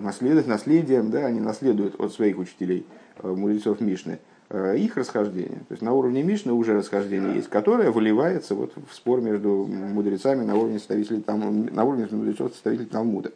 наследием, 0.00 1.12
да, 1.12 1.26
они 1.26 1.38
наследуют 1.38 2.00
от 2.00 2.12
своих 2.12 2.38
учителей, 2.38 2.84
мудрецов 3.22 3.80
Мишны, 3.80 4.18
Э, 4.18 4.35
их 4.50 4.96
расхождение. 4.96 5.58
То 5.68 5.72
есть 5.72 5.82
на 5.82 5.92
уровне 5.92 6.22
Мишны 6.22 6.52
уже 6.52 6.74
расхождение 6.74 7.34
есть, 7.34 7.48
которое 7.48 7.90
выливается 7.90 8.54
вот 8.54 8.72
в 8.88 8.94
спор 8.94 9.20
между 9.20 9.66
мудрецами 9.66 10.44
на 10.44 10.54
уровне 10.54 10.78
составителей 10.78 11.20
там, 11.20 11.66
на 11.66 11.84
уровне 11.84 12.06
мудрецов 12.10 12.52
составителей 12.52 12.86
Талмуда. 12.86 13.32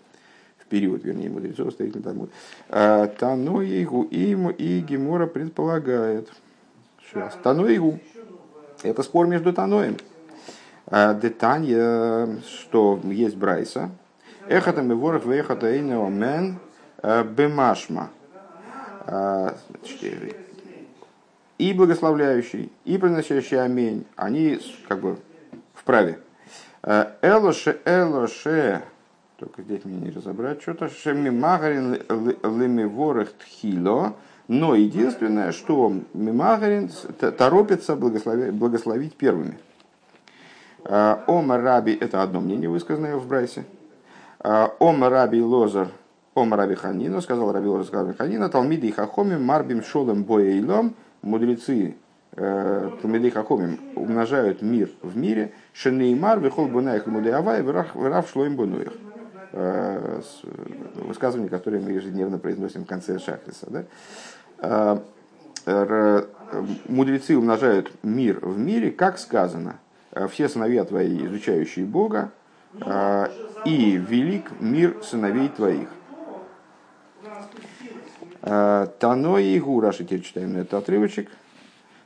В 0.58 0.66
период, 0.66 1.02
вернее, 1.02 1.28
мудрецов 1.28 1.68
составителей 1.68 2.02
Талмуда. 2.02 2.30
Э, 2.68 3.08
Таноигу 3.18 4.04
им 4.04 4.50
и 4.50 4.80
Гемора 4.80 5.26
предполагает. 5.26 6.28
Сейчас. 7.10 7.36
Таноигу. 7.42 7.98
Это 8.84 9.02
спор 9.02 9.26
между 9.26 9.52
Таноем. 9.52 9.96
Э, 10.86 11.18
Детанья, 11.20 12.28
что 12.46 13.00
есть 13.04 13.36
Брайса. 13.36 13.90
Эхатам 14.46 14.92
и 14.92 14.94
ворох 14.94 15.26
вехата 15.26 15.66
эйнео 15.66 16.08
мен 16.08 16.58
бемашма 17.02 18.10
и 21.60 21.74
благословляющий, 21.74 22.72
и 22.86 22.96
приносящий 22.96 23.60
амень, 23.62 24.06
они 24.16 24.58
как 24.88 25.00
бы 25.00 25.18
вправе. 25.74 26.18
Э, 26.82 27.08
элоше, 27.20 27.78
элоше, 27.84 28.82
только 29.36 29.60
здесь 29.60 29.84
мне 29.84 29.98
не 29.98 30.10
разобрать, 30.10 30.62
что-то 30.62 30.88
шемимагарин 30.88 31.98
лемиворах 32.42 33.32
тхило, 33.34 34.14
но 34.48 34.74
единственное, 34.74 35.52
что 35.52 35.92
Мимагарин 36.14 36.90
торопится 37.36 37.94
благословить, 37.94 38.54
благословить 38.54 39.14
первыми. 39.14 39.58
Э, 40.84 41.18
Ома 41.26 41.58
Раби, 41.58 41.92
это 41.92 42.22
одно 42.22 42.40
мнение 42.40 42.70
высказанное 42.70 43.16
в 43.16 43.28
Брайсе. 43.28 43.66
Э, 44.42 44.68
Ома 44.78 45.10
Раби 45.10 45.42
Лозар, 45.42 45.88
Ома 46.34 46.56
Раби 46.56 46.74
Ханина, 46.74 47.20
сказал 47.20 47.52
Раби 47.52 47.66
Лозар, 47.66 47.86
сказал 47.86 48.14
Ханина, 48.14 48.48
Талмиды 48.48 48.88
и 48.88 48.92
Хахоми, 48.92 49.36
Марбим 49.36 49.82
Шолем 49.82 50.24
Боейлом, 50.24 50.94
мудрецы 51.22 51.96
э, 52.32 52.90
Талмидей 53.02 53.30
Хахомим 53.30 53.78
умножают 53.96 54.62
мир 54.62 54.90
в 55.02 55.16
мире, 55.16 55.52
Шенеймар, 55.72 56.40
Вихол 56.40 56.68
Бунаих 56.68 57.06
Мудеавай, 57.06 57.62
Врав 57.62 58.30
Шлоим 58.30 58.56
Бунуих. 58.56 58.92
Э, 59.52 60.20
высказывание, 60.94 61.50
которое 61.50 61.80
мы 61.80 61.92
ежедневно 61.92 62.38
произносим 62.38 62.84
в 62.84 62.86
конце 62.86 63.18
Шахриса. 63.18 63.66
Да? 63.70 65.02
Э, 65.66 66.24
мудрецы 66.88 67.36
умножают 67.36 67.92
мир 68.02 68.38
в 68.40 68.58
мире, 68.58 68.90
как 68.90 69.18
сказано, 69.18 69.78
все 70.30 70.48
сыновья 70.48 70.84
твои, 70.84 71.26
изучающие 71.26 71.84
Бога, 71.84 72.32
и 73.64 73.96
велик 73.96 74.50
мир 74.58 74.96
сыновей 75.04 75.48
твоих. 75.48 75.88
Э, 78.42 78.86
Тано 78.98 79.38
Игу, 79.38 79.80
Раши 79.80 80.04
теперь 80.04 80.22
читаем 80.22 80.56
этот 80.56 80.74
отрывочек. 80.74 81.30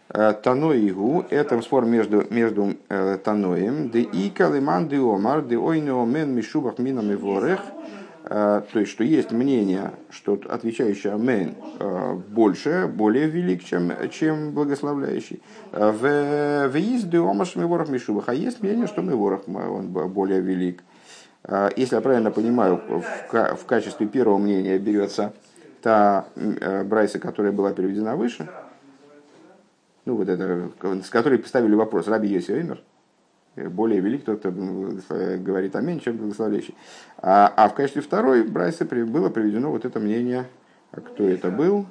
Э, 0.09 0.35
Тано 0.43 0.75
Игу– 0.75 1.25
это 1.31 1.61
спор 1.63 1.85
между, 1.87 2.25
между 2.31 2.75
э, 2.89 3.19
Таноем. 3.23 3.91
Де 3.91 4.01
и 4.01 4.31
калиман 4.31 4.89
де 4.89 4.99
омар, 4.99 5.43
де 5.43 5.57
ойно 5.57 6.05
мен 6.05 6.35
мишубах 6.35 6.79
минам 6.79 7.11
и 7.13 7.15
ворех. 7.17 7.61
То 8.27 8.65
есть, 8.73 8.91
что 8.91 9.05
есть 9.05 9.33
мнение, 9.33 9.91
что 10.09 10.41
отвечающий 10.49 11.13
Амен 11.13 11.57
больше, 12.31 12.91
более 12.91 13.27
велик, 13.27 13.63
чем, 13.63 13.93
чем 14.11 14.53
благословляющий. 14.53 15.43
В 15.73 16.71
де 17.05 17.19
омаш 17.19 17.55
ворох 17.55 17.91
мишубах. 17.91 18.31
А 18.31 18.35
есть 18.35 18.63
мнение, 18.63 18.87
что 18.87 19.03
ворох 19.03 19.43
он 19.47 19.89
более 19.89 20.41
велик. 20.41 20.83
Если 21.77 21.97
я 21.97 22.01
правильно 22.01 22.31
понимаю, 22.31 22.81
в 23.31 23.67
качестве 23.67 24.07
первого 24.07 24.39
мнения 24.39 24.79
берется 24.79 25.35
та 25.85 26.29
э, 26.35 26.83
Брайса, 26.83 27.19
которая 27.19 27.53
была 27.53 27.75
переведена 27.75 28.17
выше, 28.17 28.49
ну 30.07 30.17
вот 30.17 30.31
это, 30.31 30.71
с 31.05 31.11
которой 31.11 31.39
поставили 31.39 31.75
вопрос, 31.75 32.09
Раби 32.09 32.27
Йоси 32.27 32.53
Оймер, 32.53 32.83
э, 33.57 33.69
более 33.69 34.01
велик 34.01 34.25
тот, 34.25 34.39
кто 34.39 34.49
э, 34.49 35.37
говорит 35.37 35.77
аминь, 35.77 36.01
чем 36.01 36.17
благословляющий. 36.17 36.75
А, 37.19 37.53
а 37.55 37.69
в 37.69 37.75
качестве 37.75 38.01
второй 38.01 38.45
Брайса 38.45 38.87
было 38.87 39.29
приведено 39.29 39.71
вот 39.71 39.85
это 39.85 40.01
мнение, 40.01 40.47
а 40.91 41.03
кто 41.03 41.29
это 41.29 41.51
был? 41.51 41.85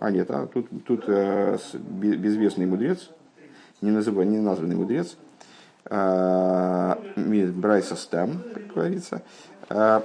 А 0.00 0.10
нет, 0.10 0.30
а 0.30 0.46
тут, 0.46 0.68
тут 0.86 1.04
а, 1.06 1.58
безвестный 1.74 2.64
мудрец, 2.64 3.10
не, 3.82 3.90
называй, 3.90 4.24
не 4.24 4.38
названный 4.38 4.74
мудрец, 4.74 5.18
а, 5.84 6.98
Брайса 7.14 7.94
Стам, 7.94 8.42
как 8.54 8.68
говорится, 8.68 9.20
а, 9.68 10.02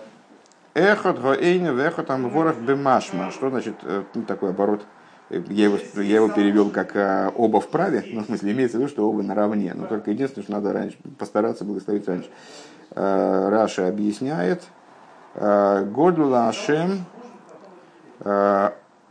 Эхот 0.78 1.18
гоэйна 1.20 1.70
вехот 1.70 2.06
там 2.06 2.30
ворох 2.30 2.58
бемашма. 2.60 3.32
Что 3.32 3.50
значит 3.50 3.78
э, 3.82 4.04
ну, 4.14 4.22
такой 4.22 4.52
оборот? 4.52 4.86
Я 5.32 5.66
его, 5.66 5.80
я 5.96 6.18
его 6.18 6.30
перевел 6.30 6.70
как 6.70 6.96
а, 6.96 7.34
оба 7.36 7.60
вправе, 7.60 8.06
ну, 8.14 8.22
в 8.22 8.26
смысле, 8.28 8.52
имеется 8.52 8.78
в 8.78 8.82
виду, 8.82 8.90
что 8.90 9.10
оба 9.10 9.24
наравне. 9.24 9.74
Но 9.74 9.88
только 9.88 10.12
единственное, 10.12 10.44
что 10.44 10.52
надо 10.54 10.72
раньше, 10.74 10.98
постараться 11.18 11.66
благословить 11.66 12.08
раньше. 12.08 12.30
Раша 12.94 13.88
объясняет. 13.88 14.66
А, 15.34 15.84
Годула 15.84 16.48
Ашем 16.50 17.06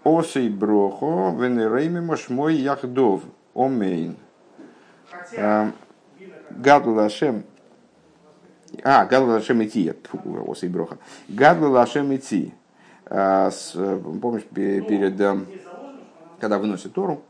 Осей 0.05 0.49
Брохо 0.49 1.35
Венерейми 1.37 1.99
Машмой 1.99 2.55
Яхдов 2.55 3.23
Омейн. 3.57 4.17
Гадула 6.51 7.07
Ашем 7.07 7.43
а, 8.85 9.05
Гадла 9.07 9.35
Лашем 9.35 9.63
Ити, 9.63 9.95
Оса 10.47 10.67
и 10.67 10.69
Броха. 10.69 10.99
Гадла 11.29 11.69
Лашем 11.69 12.13
Ити. 12.13 12.55
А, 13.07 13.51
помнишь, 14.21 14.45
перед, 14.45 15.21
э, 15.21 15.39
когда 16.41 16.59
выносят 16.59 16.93
Тору, 16.93 17.23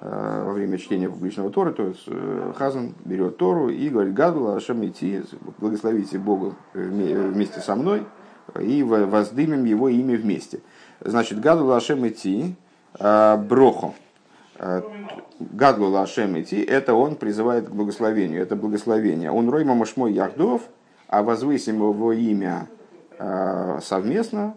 во 0.00 0.52
время 0.52 0.78
чтения 0.78 1.08
публичного 1.08 1.50
Торы, 1.50 1.72
то 1.72 1.88
есть 1.88 2.06
Хазан 2.56 2.94
берет 3.04 3.36
Тору 3.36 3.68
и 3.68 3.88
говорит, 3.88 4.14
Гадула 4.14 4.54
Ашем 4.54 4.86
идти, 4.86 5.22
благословите 5.58 6.18
Богу 6.18 6.54
вместе 6.72 7.58
со 7.58 7.74
мной, 7.74 8.06
и 8.60 8.84
воздымем 8.84 9.64
его 9.64 9.88
имя 9.88 10.16
вместе. 10.16 10.60
Значит, 11.00 11.40
Гадула 11.40 11.78
Ашем 11.78 12.06
идти, 12.06 12.54
Брохо. 12.94 13.92
Гадлу 15.38 15.88
Лашем 15.88 16.40
идти, 16.40 16.60
это 16.62 16.94
он 16.94 17.16
призывает 17.16 17.68
к 17.68 17.70
благословению, 17.70 18.42
это 18.42 18.56
благословение. 18.56 19.30
Он 19.30 19.48
ройма 19.48 19.74
машмой 19.74 20.12
яхдов, 20.12 20.62
а 21.06 21.22
возвысим 21.22 21.76
его 21.76 22.12
имя 22.12 22.68
совместно, 23.80 24.54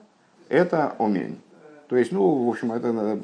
это 0.49 0.95
омень. 0.99 1.39
То 1.87 1.97
есть, 1.97 2.11
ну, 2.11 2.45
в 2.45 2.49
общем, 2.49 2.71
это 2.71 3.19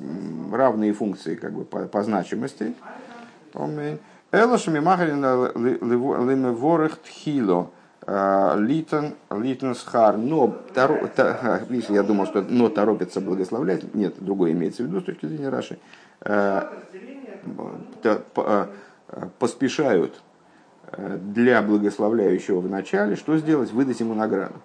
равные 0.51 0.93
функции 0.93 1.35
как 1.35 1.53
бы 1.53 1.63
по, 1.63 1.85
по 1.85 2.03
значимости. 2.03 2.73
Омень. 3.53 3.99
Элашами 4.31 4.79
махарина 4.79 5.51
лимеворых 5.55 6.99
тхило 7.01 7.69
литон 8.05 9.15
литон 9.31 9.73
схар. 9.73 10.17
Но, 10.17 10.57
видишь, 11.69 11.89
я 11.89 12.03
думал, 12.03 12.25
что 12.25 12.41
но 12.41 12.67
торопится 12.69 13.21
благословлять. 13.21 13.93
Нет, 13.95 14.15
другое 14.19 14.51
имеется 14.51 14.83
в 14.83 14.87
виду 14.87 14.99
с 14.99 15.05
точки 15.05 15.27
зрения 15.27 15.49
Раши. 15.49 15.79
Поспешают 19.39 20.21
для 20.97 21.61
благословляющего 21.61 22.59
в 22.59 22.69
начале, 22.69 23.15
что 23.15 23.37
сделать? 23.37 23.71
Выдать 23.71 23.99
ему 23.99 24.13
награду. 24.13 24.55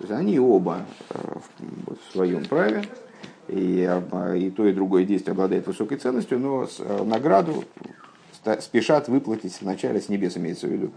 То 0.00 0.06
есть 0.06 0.18
они 0.18 0.40
оба 0.40 0.86
э, 1.10 1.14
в 1.58 2.12
своем 2.12 2.46
праве, 2.46 2.84
и, 3.48 3.86
э, 3.86 4.38
и 4.38 4.50
то, 4.50 4.64
и 4.64 4.72
другое 4.72 5.04
действие 5.04 5.32
обладает 5.32 5.66
высокой 5.66 5.98
ценностью, 5.98 6.38
но 6.38 6.66
э, 6.78 7.04
награду 7.04 7.64
спешат 8.60 9.08
выплатить 9.08 9.60
вначале, 9.60 10.00
с 10.00 10.08
небес 10.08 10.38
имеется 10.38 10.68
в 10.68 10.70
виду, 10.70 10.90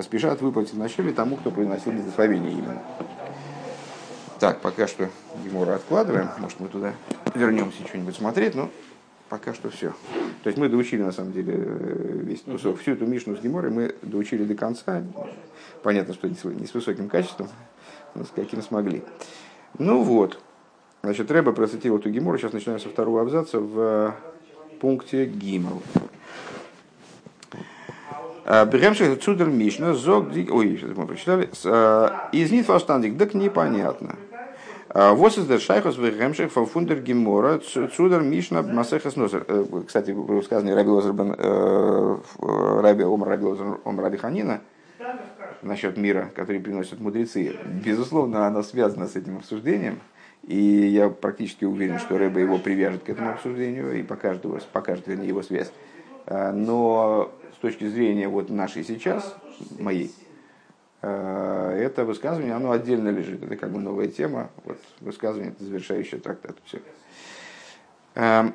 спешат 0.00 0.40
выплатить 0.40 0.72
вначале 0.72 1.12
тому, 1.12 1.36
кто 1.36 1.50
приносил 1.50 1.92
благословение 1.92 2.52
именно. 2.52 2.82
Так, 4.38 4.60
пока 4.60 4.86
что 4.86 5.08
Гемора 5.42 5.76
откладываем, 5.76 6.28
может 6.38 6.60
мы 6.60 6.68
туда 6.68 6.92
вернемся 7.34 7.86
что-нибудь 7.86 8.16
смотреть, 8.16 8.54
но 8.54 8.70
пока 9.30 9.54
что 9.54 9.70
все. 9.70 9.94
То 10.42 10.48
есть 10.48 10.58
мы 10.58 10.68
доучили 10.68 11.02
на 11.02 11.12
самом 11.12 11.32
деле 11.32 11.54
весь 11.54 12.42
кусок, 12.42 12.78
всю 12.80 12.92
эту 12.92 13.06
Мишну 13.06 13.36
с 13.36 13.40
Геморой 13.40 13.70
мы 13.70 13.94
доучили 14.02 14.44
до 14.44 14.54
конца. 14.54 15.02
Понятно, 15.82 16.12
что 16.12 16.28
не 16.28 16.66
с 16.66 16.74
высоким 16.74 17.08
качеством, 17.08 17.48
с 18.14 18.28
каким 18.34 18.62
смогли. 18.62 19.02
Ну 19.78 20.02
вот, 20.02 20.38
значит, 21.02 21.30
Рэба 21.30 21.52
процитировал 21.52 21.98
эту 21.98 22.10
гемору, 22.10 22.38
сейчас 22.38 22.52
начинаем 22.52 22.80
со 22.80 22.88
второго 22.88 23.22
абзаца 23.22 23.60
в 23.60 24.14
пункте 24.80 25.26
Гимал. 25.26 25.82
А, 28.44 28.64
Бремших 28.64 29.20
Цудер 29.20 29.48
Мишна, 29.48 29.94
Зог, 29.94 30.28
ой, 30.28 30.76
сейчас 30.76 30.96
мы 30.96 31.06
прочитали, 31.06 31.48
из 32.32 32.50
Нитфаштандик, 32.52 33.18
так 33.18 33.34
непонятно. 33.34 34.16
Вот 34.98 35.36
из 35.36 35.62
Шайхос 35.62 35.96
Бремших 35.96 36.50
Фалфундер 36.50 37.00
Гемора, 37.00 37.58
Цудер 37.58 38.22
Мишна, 38.22 38.62
Масехас 38.62 39.14
Нозер. 39.16 39.44
Э, 39.46 39.82
кстати, 39.86 40.12
в 40.12 40.24
высказывании 40.24 40.72
Раби 40.72 40.88
Лозер, 40.88 41.12
э, 41.36 42.16
Раби 42.80 43.04
Омар 43.04 43.28
Раби 43.28 43.44
Омар 43.84 44.04
Раби 44.04 44.16
Ханина, 44.16 44.62
насчет 45.60 45.98
мира, 45.98 46.30
который 46.34 46.62
приносят 46.62 46.98
мудрецы, 46.98 47.58
безусловно, 47.84 48.46
она 48.46 48.62
связана 48.62 49.06
с 49.06 49.16
этим 49.16 49.36
обсуждением. 49.36 50.00
И 50.44 50.56
я 50.58 51.10
практически 51.10 51.66
уверен, 51.66 51.98
что 51.98 52.16
Рэба 52.16 52.40
его 52.40 52.56
привяжет 52.56 53.02
к 53.02 53.10
этому 53.10 53.32
обсуждению 53.32 53.98
и 53.98 54.02
покажет, 54.02 54.46
покажет 54.72 55.06
вернее, 55.08 55.28
его 55.28 55.42
связь. 55.42 55.70
Но 56.26 57.30
с 57.54 57.60
точки 57.60 57.86
зрения 57.86 58.28
вот 58.28 58.48
нашей 58.48 58.82
сейчас, 58.82 59.36
моей, 59.78 60.10
это 61.02 62.04
высказывание, 62.04 62.54
оно 62.54 62.72
отдельно 62.72 63.10
лежит. 63.10 63.42
Это 63.42 63.56
как 63.56 63.70
бы 63.70 63.78
новая 63.78 64.08
тема. 64.08 64.50
Вот 64.64 64.78
высказывание, 65.00 65.52
это 65.52 65.64
завершающее 65.64 66.20
трактат. 66.20 66.56
Все. 66.64 66.80
А, 68.16 68.50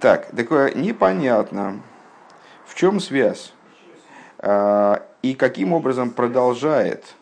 так, 0.00 0.34
такое 0.34 0.74
непонятно. 0.74 1.80
В 2.66 2.74
чем 2.74 2.98
связь 2.98 3.52
а, 4.38 5.06
и 5.22 5.34
каким 5.34 5.72
образом 5.72 6.10
продолжает 6.10 7.14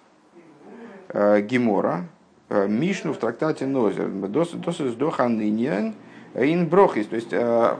а, 1.09 1.41
Гемора 1.41 2.07
Мишну 2.49 3.13
в 3.13 3.19
трактате 3.19 3.67
Нозер. 3.67 4.09
Досыс 4.09 4.95
доханыньян 4.95 5.95
ин 6.35 6.69
брохис. 6.69 7.07
То 7.07 7.15
есть, 7.15 7.33
в 7.33 7.79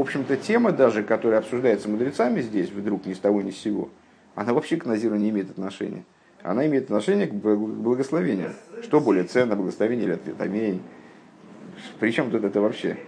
общем-то, 0.00 0.36
тема 0.38 0.72
даже, 0.72 1.04
которая 1.04 1.38
обсуждается 1.38 1.88
мудрецами 1.88 2.40
здесь, 2.40 2.70
вдруг 2.70 3.06
ни 3.06 3.12
с 3.12 3.20
того 3.20 3.42
ни 3.42 3.52
с 3.52 3.58
сего, 3.58 3.90
она 4.36 4.54
вообще 4.54 4.76
к 4.76 4.86
Назиру 4.86 5.16
не 5.16 5.30
имеет 5.30 5.50
отношения. 5.50 6.04
Она 6.44 6.64
имеет 6.68 6.84
отношение 6.84 7.26
к 7.26 7.32
благословению. 7.32 8.52
Что 8.82 9.00
более 9.00 9.24
ценно, 9.24 9.56
благословение 9.56 10.06
или 10.06 10.12
ответ? 10.14 10.40
Аминь. 10.40 10.80
Причем 11.98 12.30
тут 12.30 12.44
это 12.44 12.60
вообще? 12.60 12.98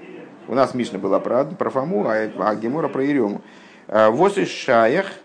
У 0.48 0.54
нас 0.54 0.74
Мишна 0.74 0.98
была 0.98 1.20
про, 1.20 1.44
про 1.44 1.70
Фому, 1.70 2.08
а, 2.08 2.14
а 2.38 2.54
Гемора 2.56 2.88
про 2.88 3.04
Ирему. 3.04 3.42
Вот 3.86 4.36
из 4.36 4.48
Шаях– 4.48 5.06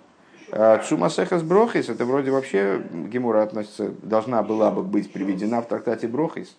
Цумасехас 0.88 1.42
Брохис, 1.42 1.90
это 1.90 2.06
вроде 2.06 2.30
вообще 2.30 2.80
Гемура 2.92 3.42
относится, 3.42 3.92
должна 4.04 4.44
была 4.44 4.70
бы 4.70 4.84
быть 4.84 5.12
приведена 5.12 5.64
в 5.64 5.68
трактате 5.68 6.08
Брохис. 6.08 6.56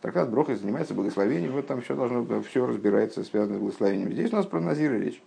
Трактат 0.00 0.30
Брохис 0.30 0.60
занимается 0.60 0.94
благословением, 0.94 1.52
вот 1.52 1.66
там 1.66 1.82
все 1.82 1.94
должно 1.94 2.42
все 2.42 2.66
разбирается, 2.66 3.22
связано 3.22 3.58
с 3.58 3.60
благословением. 3.60 4.12
Здесь 4.12 4.32
у 4.32 4.36
нас 4.36 4.46
про 4.46 4.60
Назира 4.60 4.94
речь. 4.94 5.22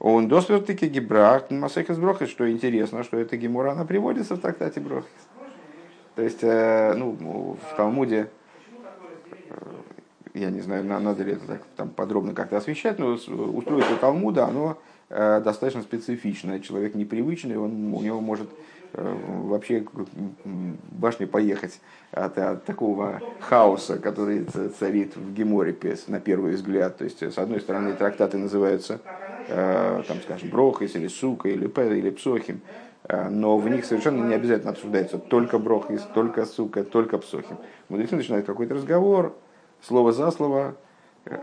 Он 0.00 0.28
досвертыки 0.28 0.86
Гибрак 0.86 1.50
Масехас 1.50 1.98
Брохис, 1.98 2.30
что 2.30 2.50
интересно, 2.50 3.04
что 3.04 3.18
эта 3.18 3.36
Гемура, 3.36 3.72
она 3.72 3.84
приводится 3.84 4.34
в 4.34 4.40
трактате 4.40 4.80
Брохис. 4.80 5.10
То 6.16 6.22
есть, 6.22 6.42
э, 6.42 6.94
ну, 6.94 7.58
в 7.60 7.76
Талмуде, 7.76 8.30
э, 9.50 9.54
я 10.32 10.48
не 10.48 10.60
знаю, 10.60 10.84
надо 10.84 11.22
ли 11.22 11.32
это 11.32 11.46
так 11.46 11.62
там 11.76 11.90
подробно 11.90 12.32
как-то 12.32 12.56
освещать, 12.56 12.98
но 12.98 13.08
устройство 13.08 13.96
Талмуда, 13.96 14.46
оно 14.46 14.78
достаточно 15.10 15.82
специфичная. 15.82 16.60
Человек 16.60 16.94
непривычный, 16.94 17.56
он, 17.56 17.92
у 17.92 18.00
него 18.00 18.20
может 18.20 18.48
э, 18.92 19.16
вообще 19.26 19.84
башни 20.44 21.24
поехать 21.24 21.80
от, 22.12 22.38
от 22.38 22.64
такого 22.64 23.20
хаоса, 23.40 23.98
который 23.98 24.44
царит 24.78 25.16
в 25.16 25.34
Геморе 25.34 25.76
на 26.06 26.20
первый 26.20 26.52
взгляд. 26.52 26.98
То 26.98 27.04
есть, 27.04 27.22
с 27.22 27.38
одной 27.38 27.60
стороны, 27.60 27.92
трактаты 27.94 28.38
называются, 28.38 29.00
э, 29.48 30.02
там, 30.06 30.18
скажем, 30.22 30.48
Брохис 30.48 30.94
или 30.94 31.08
Сука, 31.08 31.48
или 31.48 31.66
Пэ, 31.66 31.98
или 31.98 32.10
Псохим, 32.10 32.60
но 33.30 33.58
в 33.58 33.68
них 33.68 33.84
совершенно 33.86 34.24
не 34.24 34.34
обязательно 34.34 34.70
обсуждается 34.70 35.18
только 35.18 35.58
Брохис, 35.58 36.02
только 36.14 36.46
Сука, 36.46 36.84
только 36.84 37.18
Псохим. 37.18 37.56
Мудрецы 37.88 38.14
начинают 38.14 38.46
какой-то 38.46 38.74
разговор, 38.74 39.34
слово 39.80 40.12
за 40.12 40.30
слово, 40.30 40.76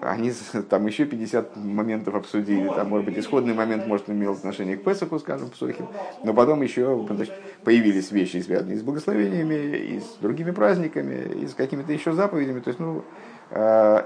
они 0.01 0.31
там 0.69 0.87
еще 0.87 1.05
50 1.05 1.55
моментов 1.55 2.15
обсудили. 2.15 2.67
Там, 2.69 2.89
может 2.89 3.05
быть, 3.05 3.17
исходный 3.17 3.53
момент 3.53 3.85
может 3.85 4.09
имел 4.09 4.33
отношение 4.33 4.75
к 4.75 4.83
Песаху, 4.83 5.19
скажем, 5.19 5.49
Псохе, 5.49 5.85
но 6.23 6.33
потом 6.33 6.61
еще 6.61 7.05
значит, 7.09 7.33
появились 7.63 8.11
вещи, 8.11 8.37
связанные 8.37 8.77
с 8.77 8.81
благословениями, 8.81 9.77
и 9.77 9.99
с 9.99 10.17
другими 10.19 10.51
праздниками, 10.51 11.41
и 11.41 11.47
с 11.47 11.53
какими-то 11.53 11.93
еще 11.93 12.13
заповедями. 12.13 12.59
То 12.59 12.69
есть, 12.69 12.79
ну, 12.79 13.03
э, 13.51 14.03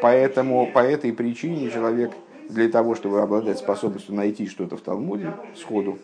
поэтому, 0.00 0.70
по 0.72 0.78
этой 0.78 1.12
причине 1.12 1.70
человек 1.70 2.12
для 2.48 2.68
того, 2.68 2.94
чтобы 2.94 3.20
обладать 3.20 3.58
способностью 3.58 4.14
найти 4.14 4.46
что-то 4.46 4.76
в 4.76 4.80
Талмуде 4.80 5.34
сходу, 5.54 5.98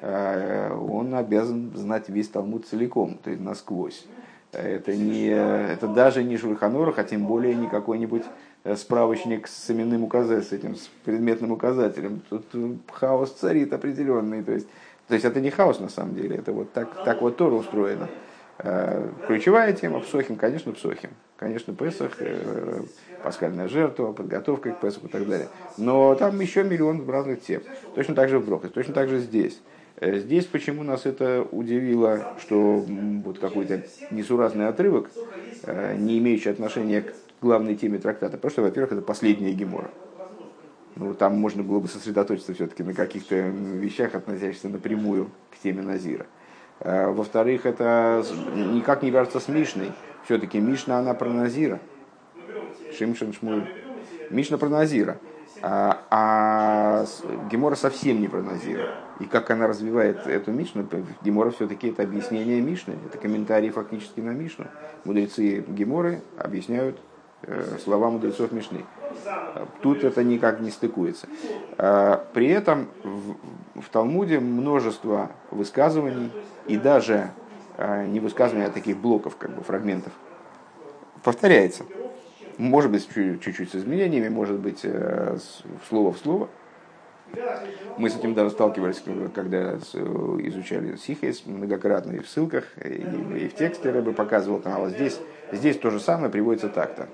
э, 0.00 0.72
он 0.72 1.14
обязан 1.14 1.72
знать 1.74 2.08
весь 2.08 2.28
Талмуд 2.28 2.66
целиком, 2.66 3.18
то 3.22 3.30
есть 3.30 3.42
насквозь. 3.42 4.06
Это, 4.54 4.94
не, 4.94 5.28
это 5.28 5.88
даже 5.88 6.22
не 6.22 6.36
Шульханорах, 6.36 6.98
а 6.98 7.04
тем 7.04 7.26
более 7.26 7.54
не 7.54 7.68
какой-нибудь 7.68 8.22
э, 8.64 8.76
справочник 8.76 9.48
с 9.48 9.70
именным 9.70 10.04
указателем, 10.04 10.44
с 10.44 10.52
этим 10.52 10.76
с 10.76 10.90
предметным 11.04 11.52
указателем. 11.52 12.22
Тут 12.30 12.46
э, 12.54 12.74
хаос 12.92 13.32
царит 13.32 13.72
определенный. 13.72 14.42
То 14.42 14.52
есть, 14.52 14.68
то 15.08 15.14
есть 15.14 15.24
это 15.24 15.40
не 15.40 15.50
хаос 15.50 15.80
на 15.80 15.88
самом 15.88 16.14
деле, 16.14 16.36
это 16.36 16.52
вот 16.52 16.72
так, 16.72 17.04
так 17.04 17.20
вот 17.22 17.36
Тора 17.36 17.54
устроено. 17.54 18.08
Э, 18.58 19.08
ключевая 19.26 19.72
тема 19.72 20.00
Псохим, 20.00 20.36
конечно, 20.36 20.72
Псохим. 20.72 21.10
Конечно, 21.36 21.74
Песах, 21.74 22.12
пасхальная 23.22 23.68
жертва, 23.68 24.12
подготовка 24.12 24.70
к 24.70 24.80
Песаху 24.80 25.08
и 25.08 25.10
так 25.10 25.26
далее. 25.28 25.48
Но 25.76 26.14
там 26.14 26.38
еще 26.40 26.62
миллион 26.62 27.08
разных 27.10 27.42
тем. 27.42 27.60
Точно 27.94 28.14
так 28.14 28.28
же 28.28 28.38
в 28.38 28.46
Брохе, 28.46 28.68
точно 28.68 28.94
так 28.94 29.08
же 29.08 29.18
здесь. 29.18 29.60
Э, 29.96 30.18
здесь 30.18 30.46
почему 30.46 30.82
нас 30.82 31.06
это 31.06 31.46
удивило, 31.50 32.34
что 32.40 32.84
вот 33.24 33.38
какой-то 33.38 33.84
несуразный 34.10 34.68
отрывок, 34.68 35.10
э, 35.62 35.96
не 35.96 36.18
имеющий 36.18 36.50
отношения 36.50 37.02
к 37.02 37.12
главной 37.40 37.76
теме 37.76 37.98
трактата. 37.98 38.36
Потому 38.36 38.50
что, 38.50 38.62
во-первых, 38.62 38.92
это 38.92 39.02
последняя 39.02 39.52
гемора. 39.52 39.90
Ну, 40.96 41.12
там 41.14 41.36
можно 41.38 41.62
было 41.62 41.80
бы 41.80 41.88
сосредоточиться 41.88 42.54
все-таки 42.54 42.82
на 42.82 42.94
каких-то 42.94 43.34
вещах, 43.34 44.14
относящихся 44.14 44.68
напрямую 44.68 45.30
к 45.50 45.62
теме 45.62 45.82
Назира. 45.82 46.26
Э, 46.80 47.10
во-вторых, 47.10 47.66
это 47.66 48.24
никак 48.54 49.02
не 49.02 49.12
кажется 49.12 49.40
с 49.40 49.48
Мишной. 49.48 49.92
Все-таки 50.24 50.58
Мишна, 50.58 50.98
она 50.98 51.14
про 51.14 51.30
Назира. 51.30 51.80
Шимшин 52.96 53.32
Шмуль. 53.32 53.66
Мишна 54.30 54.58
про 54.58 54.68
Назира. 54.68 55.18
А, 55.66 55.98
а 56.10 57.06
Гемора 57.50 57.74
совсем 57.74 58.20
не 58.20 58.28
про 58.28 58.42
Назира. 58.42 58.96
И 59.18 59.24
как 59.24 59.50
она 59.50 59.66
развивает 59.66 60.26
эту 60.26 60.52
Мишну, 60.52 60.86
Гемора 61.22 61.52
все-таки 61.52 61.88
это 61.88 62.02
объяснение 62.02 62.60
Мишны, 62.60 62.96
это 63.06 63.16
комментарии 63.16 63.70
фактически 63.70 64.20
на 64.20 64.32
Мишну. 64.32 64.66
Мудрецы 65.04 65.64
Геморы 65.66 66.20
объясняют 66.36 66.98
э, 67.44 67.78
слова 67.82 68.10
мудрецов 68.10 68.52
Мишны. 68.52 68.84
Тут 69.80 70.04
это 70.04 70.22
никак 70.22 70.60
не 70.60 70.70
стыкуется. 70.70 71.28
А, 71.78 72.22
при 72.34 72.48
этом 72.48 72.88
в, 73.02 73.80
в 73.80 73.88
Талмуде 73.90 74.40
множество 74.40 75.30
высказываний 75.50 76.30
и 76.66 76.76
даже 76.76 77.30
а, 77.78 78.04
не 78.04 78.20
высказывания, 78.20 78.66
а 78.66 78.70
таких 78.70 78.98
блоков, 78.98 79.36
как 79.38 79.54
бы 79.54 79.62
фрагментов, 79.62 80.12
повторяется. 81.22 81.84
Может 82.58 82.90
быть, 82.90 83.08
чуть-чуть 83.12 83.70
с 83.70 83.74
изменениями, 83.76 84.28
может 84.28 84.58
быть, 84.58 84.80
э, 84.84 85.38
слово 85.88 86.12
в 86.12 86.18
слово. 86.18 86.48
Мы 87.98 88.10
с 88.10 88.16
этим 88.16 88.34
даже 88.34 88.50
сталкивались, 88.50 89.02
когда 89.34 89.74
изучали 89.74 90.96
Сихейс 90.96 91.46
многократно 91.46 92.12
и 92.12 92.18
в 92.20 92.28
ссылках, 92.28 92.64
и, 92.84 93.48
в 93.48 93.54
тексте 93.56 93.90
Рэбе 93.90 94.12
показывал, 94.12 94.62
а 94.64 94.78
вот 94.78 94.90
здесь, 94.90 95.18
здесь 95.50 95.78
то 95.78 95.90
же 95.90 95.98
самое 95.98 96.30
приводится 96.30 96.68
так-то. 96.68 97.08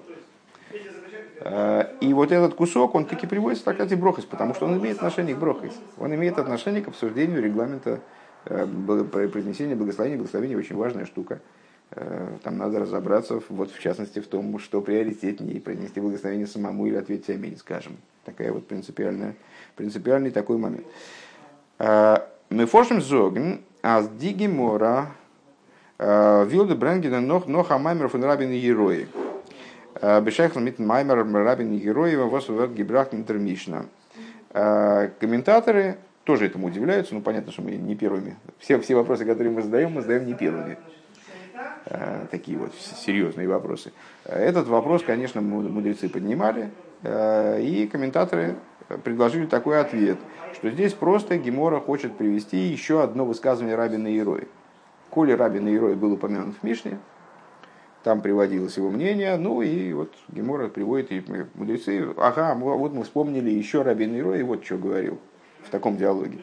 Э, 1.40 1.86
и 2.00 2.12
вот 2.12 2.32
этот 2.32 2.54
кусок, 2.54 2.94
он 2.94 3.06
таки 3.06 3.26
приводится 3.26 3.62
в 3.62 3.64
трактате 3.64 3.96
Брохис, 3.96 4.24
потому 4.24 4.54
что 4.54 4.66
он 4.66 4.78
имеет 4.78 4.96
отношение 4.96 5.34
к 5.34 5.38
Брохис. 5.38 5.72
Он 5.98 6.14
имеет 6.14 6.38
отношение 6.38 6.82
к 6.82 6.88
обсуждению 6.88 7.42
регламента 7.42 8.00
э, 8.44 8.66
произнесения 8.66 9.74
благословения. 9.74 10.18
Благословение 10.18 10.58
очень 10.58 10.76
важная 10.76 11.06
штука. 11.06 11.40
Э, 11.92 12.36
там 12.44 12.56
надо 12.58 12.80
разобраться, 12.80 13.40
вот 13.48 13.72
в 13.72 13.80
частности, 13.80 14.20
в 14.20 14.28
том, 14.28 14.58
что 14.58 14.80
приоритетнее, 14.80 15.60
произнести 15.60 16.00
благословение 16.00 16.46
самому 16.46 16.86
или 16.86 16.96
ответить 16.96 17.30
аминь, 17.30 17.56
скажем. 17.56 17.96
Такая 18.24 18.52
вот 18.52 18.68
принципиальная, 18.68 19.34
принципиальный 19.76 20.30
такой 20.30 20.58
момент. 20.58 20.86
Э, 21.78 22.18
мы 22.48 22.66
форшим 22.66 23.00
а 23.82 24.02
с 24.02 24.08
дигимора 24.08 25.08
э, 25.98 26.46
вилды 26.46 26.74
бренгена 26.74 27.20
нох 27.20 27.46
нох 27.46 27.70
амаймеров 27.70 28.14
и 28.14 28.18
рабин 28.18 28.52
герои. 28.52 29.08
Бешайхл 30.00 30.60
мит 30.60 30.78
маймер 30.78 31.26
рабин 31.44 31.76
герои 31.76 32.14
вас 32.14 32.48
вверх 32.48 32.72
гибрах 32.72 33.12
интермишна. 33.12 33.86
Комментаторы 34.50 35.98
тоже 36.24 36.46
этому 36.46 36.68
удивляются, 36.68 37.14
ну 37.14 37.20
понятно, 37.20 37.52
что 37.52 37.62
мы 37.62 37.72
не 37.72 37.96
первыми. 37.96 38.36
Все, 38.58 38.78
все 38.78 38.94
вопросы, 38.94 39.24
которые 39.24 39.52
мы 39.52 39.62
задаем, 39.62 39.92
мы 39.92 40.02
задаем 40.02 40.26
не 40.26 40.34
первыми. 40.34 40.78
Э, 41.86 42.26
такие 42.30 42.58
вот 42.58 42.72
серьезные 42.74 43.48
вопросы. 43.48 43.92
Этот 44.24 44.68
вопрос, 44.68 45.02
конечно, 45.02 45.40
мудрецы 45.40 46.08
поднимали, 46.08 46.70
э, 47.02 47.62
и 47.62 47.86
комментаторы 47.86 48.56
предложили 49.02 49.46
такой 49.46 49.80
ответ, 49.80 50.18
что 50.54 50.70
здесь 50.70 50.92
просто 50.92 51.36
Гемора 51.36 51.80
хочет 51.80 52.16
привести 52.16 52.58
еще 52.58 53.02
одно 53.02 53.24
высказывание 53.24 53.76
Рабина 53.76 54.08
Иерои. 54.08 54.48
Коли 55.10 55.32
Рабин 55.32 55.68
Иерой 55.68 55.94
был 55.94 56.12
упомянут 56.12 56.56
в 56.56 56.62
Мишне, 56.62 56.98
там 58.02 58.20
приводилось 58.20 58.76
его 58.76 58.90
мнение, 58.90 59.36
ну 59.36 59.62
и 59.62 59.92
вот 59.92 60.12
Гемора 60.28 60.68
приводит 60.68 61.12
и 61.12 61.22
мудрецы, 61.54 62.14
ага, 62.16 62.54
вот 62.54 62.92
мы 62.92 63.04
вспомнили 63.04 63.50
еще 63.50 63.82
Рабин 63.82 64.14
Иерой, 64.14 64.40
и 64.40 64.42
вот 64.42 64.64
что 64.64 64.76
говорил 64.76 65.18
в 65.64 65.70
таком 65.70 65.96
диалоге. 65.96 66.38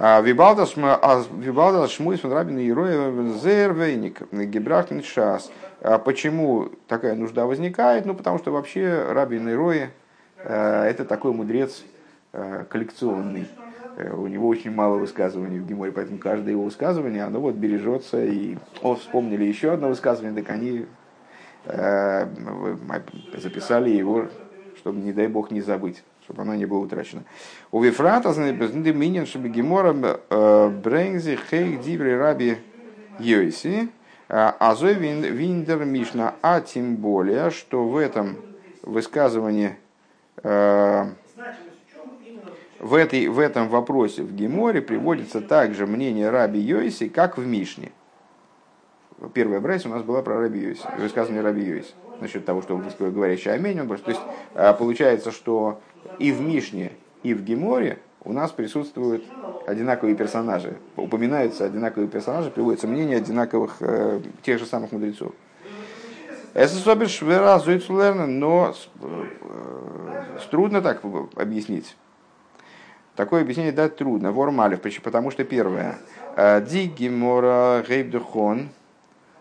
А, 0.00 0.20
Вибалдас 0.20 0.74
а, 0.76 1.88
шмуис 1.88 2.22
рабин 2.22 2.58
Ероя 2.58 3.10
зервейник 3.32 4.32
гебрахн 4.32 5.02
шас. 5.02 5.50
А 5.80 5.98
почему 5.98 6.68
такая 6.86 7.16
нужда 7.16 7.46
возникает? 7.46 8.06
Ну, 8.06 8.14
потому 8.14 8.38
что 8.38 8.52
вообще 8.52 9.06
рабин 9.10 9.50
Ирои 9.50 9.90
это 10.44 11.04
такой 11.04 11.32
мудрец 11.32 11.82
коллекционный. 12.70 13.48
У 14.12 14.28
него 14.28 14.46
очень 14.46 14.70
мало 14.70 14.98
высказываний 14.98 15.58
в 15.58 15.66
Геморе, 15.66 15.90
поэтому 15.90 16.18
каждое 16.18 16.52
его 16.52 16.62
высказывание, 16.62 17.24
оно 17.24 17.40
вот 17.40 17.56
бережется. 17.56 18.24
И 18.24 18.56
о, 18.82 18.94
вспомнили 18.94 19.42
еще 19.44 19.72
одно 19.72 19.88
высказывание, 19.88 20.40
так 20.40 20.54
они 20.54 20.86
записали 23.36 23.90
его, 23.90 24.28
чтобы, 24.76 25.00
не 25.00 25.12
дай 25.12 25.26
бог, 25.26 25.50
не 25.50 25.60
забыть 25.60 26.04
чтобы 26.28 26.42
оно 26.42 26.54
не 26.54 26.66
было 26.66 26.80
утрачено. 26.80 27.24
У 27.72 27.82
Вифрата, 27.82 28.28
минин, 28.28 29.24
чтобы 29.24 29.48
Гемора 29.48 29.96
э, 30.28 30.68
Брэнгзи 30.68 31.38
Хейк 31.50 31.80
Диври 31.80 32.14
Раби 32.14 32.58
Йойси, 33.18 33.88
а, 34.28 34.54
Азой 34.60 34.92
Виндер 34.94 35.86
Мишна, 35.86 36.34
а 36.42 36.60
тем 36.60 36.96
более, 36.96 37.50
что 37.50 37.88
в 37.88 37.96
этом 37.96 38.36
высказывании 38.82 39.76
э, 40.42 41.06
в, 42.78 42.94
этой, 42.94 43.28
в 43.28 43.38
этом 43.38 43.70
вопросе 43.70 44.22
в 44.22 44.34
Геморе 44.34 44.82
приводится 44.82 45.40
также 45.40 45.86
мнение 45.86 46.28
Раби 46.28 46.60
Йойси, 46.60 47.08
как 47.08 47.38
в 47.38 47.46
Мишне. 47.46 47.90
Первая 49.32 49.60
брайс 49.60 49.86
у 49.86 49.88
нас 49.88 50.02
была 50.02 50.20
про 50.20 50.38
Раби 50.38 50.60
Йойси, 50.60 50.82
высказывание 50.98 51.42
Раби 51.42 51.64
Йойси 51.64 51.94
насчет 52.20 52.44
того, 52.44 52.62
что 52.62 52.76
говорящий 53.00 53.52
аминь. 53.52 53.80
Он, 53.80 53.88
то 53.88 54.10
есть 54.10 54.20
э, 54.54 54.74
получается, 54.74 55.30
что 55.30 55.80
и 56.18 56.32
в 56.32 56.40
Мишне, 56.40 56.92
и 57.22 57.34
в 57.34 57.42
Геморе 57.42 57.98
у 58.24 58.32
нас 58.32 58.50
присутствуют 58.50 59.24
одинаковые 59.66 60.16
персонажи. 60.16 60.76
Упоминаются 60.96 61.64
одинаковые 61.64 62.08
персонажи, 62.08 62.50
приводится 62.50 62.86
мнение 62.86 63.18
одинаковых, 63.18 63.76
э, 63.80 64.20
тех 64.42 64.58
же 64.58 64.66
самых 64.66 64.92
мудрецов. 64.92 65.32
Но 68.26 68.74
э, 69.00 70.38
трудно 70.50 70.82
так 70.82 71.02
объяснить. 71.36 71.96
Такое 73.14 73.42
объяснение 73.42 73.72
дать 73.72 73.96
трудно. 73.96 74.32
Вормалев, 74.32 74.80
потому 75.02 75.30
что 75.30 75.44
первое. 75.44 75.98
Ди 76.36 76.86
гемора 76.86 77.84
гейбдухон, 77.88 78.68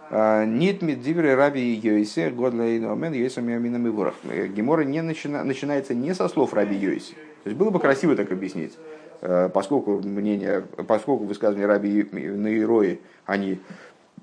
Нит 0.10 0.82
медивры 0.82 1.36
раби 1.36 1.74
Йойсе, 1.74 2.30
годла 2.30 2.64
и 2.64 2.80
номен, 2.80 3.14
Йойсом 3.14 3.50
ямином 3.50 3.88
и 3.88 3.90
ворох. 3.90 4.16
Гемора 4.24 4.84
не 4.84 5.02
начина, 5.02 5.44
начинается 5.44 5.94
не 5.94 6.14
со 6.14 6.30
слов 6.30 6.54
раби 6.54 6.76
Йойсе. 6.78 7.14
То 7.44 7.50
есть 7.50 7.58
было 7.58 7.70
бы 7.70 7.80
красиво 7.80 8.16
так 8.16 8.32
объяснить. 8.32 8.78
Э, 9.22 9.50
поскольку 9.50 10.00
мнение, 10.00 10.64
поскольку 10.88 11.26
высказывания 11.26 11.66
раби 11.66 12.08
Наирои, 12.12 13.00
они 13.26 13.60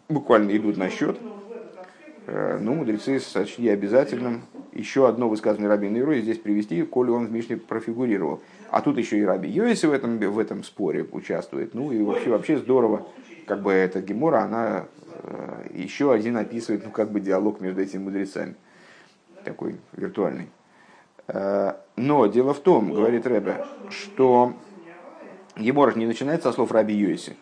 буквально 0.08 0.56
идут 0.56 0.76
на 0.76 0.88
счет, 0.88 1.18
э, 2.26 2.58
ну, 2.60 2.74
мудрецы 2.74 3.18
сочли 3.18 3.68
обязательным 3.68 4.42
еще 4.74 5.08
одно 5.08 5.28
высказывание 5.28 5.68
раби 5.68 5.88
Наирои 5.88 6.20
здесь 6.20 6.38
привести, 6.38 6.82
коли 6.82 7.10
он 7.10 7.26
в 7.26 7.32
Мишне 7.32 7.56
профигурировал. 7.56 8.42
А 8.70 8.80
тут 8.80 8.98
еще 8.98 9.18
и 9.18 9.24
раби 9.24 9.48
Йоси 9.48 9.86
в 9.86 9.92
этом, 9.92 10.18
в 10.18 10.38
этом 10.38 10.64
споре 10.64 11.06
участвует. 11.12 11.74
Ну 11.74 11.92
и 11.92 12.02
вообще, 12.02 12.30
вообще 12.30 12.58
здорово, 12.58 13.06
как 13.46 13.62
бы 13.62 13.72
эта 13.72 14.00
Гемора, 14.00 14.42
она 14.42 14.86
Э, 15.22 15.66
еще 15.72 16.12
один 16.12 16.36
описывает, 16.36 16.84
ну, 16.84 16.90
как 16.90 17.10
бы 17.10 17.20
диалог 17.20 17.60
между 17.60 17.80
этими 17.80 18.02
мудрецами, 18.02 18.54
такой 19.44 19.76
виртуальный. 19.92 20.48
Э, 21.28 21.74
но 21.96 22.26
дело 22.26 22.52
в 22.52 22.60
том, 22.60 22.92
говорит 22.92 23.26
Рэбе, 23.26 23.64
что 23.90 24.54
Егор 25.56 25.96
не 25.96 26.06
начинается 26.06 26.50
со 26.50 26.54
слов 26.54 26.72
Раби 26.72 26.94
Йоси, 26.94 27.30
э, 27.30 27.36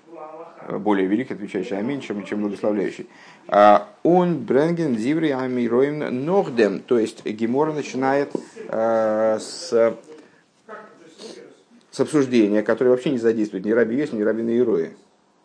более 0.69 1.07
великий, 1.07 1.35
отвечающий 1.35 1.79
аминь, 1.79 2.01
чем, 2.01 2.25
чем 2.25 2.43
благословляющий. 2.43 3.09
А 3.49 3.89
он 4.03 4.39
бренген 4.39 4.97
диври 4.97 5.31
амироим 5.31 6.25
нохдем, 6.25 6.81
то 6.81 6.99
есть 6.99 7.25
Гемора 7.25 7.73
начинает 7.73 8.31
э, 8.69 9.39
с, 9.41 9.97
с 11.91 12.01
обсуждения, 12.01 12.63
которое 12.63 12.91
вообще 12.91 13.11
не 13.11 13.19
задействует 13.19 13.65
ни 13.65 13.71
Раби 13.71 13.97
Йоси, 13.97 14.15
ни 14.15 14.23
Раби 14.23 14.43
Наирои 14.43 14.93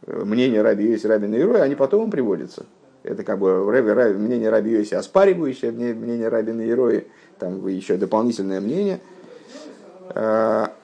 мнение 0.06 0.62
Раби 0.62 0.86
Йоси, 0.86 1.08
Раби 1.08 1.28
Наирой, 1.28 1.62
они 1.62 1.76
потом 1.76 2.12
приводятся. 2.12 2.66
Это 3.04 3.24
как 3.24 3.40
бы 3.40 3.70
Раби, 3.72 3.90
Раби, 3.90 4.18
мнение 4.18 4.50
Раби 4.50 4.72
Йоси 4.72 4.96
оспаривающее 4.96 5.72
мнение 5.72 6.28
Раби 6.28 6.52
Наирой, 6.52 7.08
там 7.40 7.66
еще 7.68 7.98
дополнительное 7.98 8.62
мнение. 8.62 9.00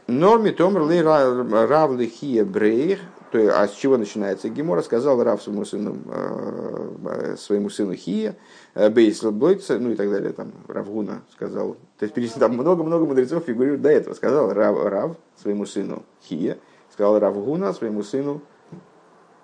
Норми 0.07 0.51
Томр 0.51 0.87
Лей 0.89 1.01
Равли 1.01 2.07
Хия 2.07 2.45
Брейх, 2.45 2.99
то 3.31 3.39
есть, 3.39 3.51
а 3.51 3.67
с 3.67 3.71
чего 3.71 3.97
начинается 3.97 4.49
Гемора, 4.49 4.81
сказал 4.81 5.23
Рав 5.23 5.41
своему 5.41 5.65
сыну, 5.65 5.97
а, 6.07 7.35
своему 7.37 7.69
сыну 7.69 7.95
Хия, 7.95 8.35
Бейсл 8.75 9.31
Блойца, 9.31 9.79
ну 9.79 9.91
и 9.91 9.95
так 9.95 10.11
далее, 10.11 10.33
там, 10.33 10.51
Равгуна 10.67 11.21
сказал, 11.31 11.77
то 11.97 12.05
есть 12.05 12.39
там 12.39 12.53
много-много 12.53 13.05
мудрецов 13.05 13.43
фигурирует 13.45 13.81
до 13.81 13.89
этого, 13.89 14.13
сказал 14.13 14.53
Рав, 14.53 14.83
Рав 14.83 15.17
своему 15.41 15.65
сыну 15.65 16.03
Хия, 16.21 16.57
сказал 16.91 17.17
Равгуна 17.17 17.73
своему 17.73 18.03
сыну 18.03 18.41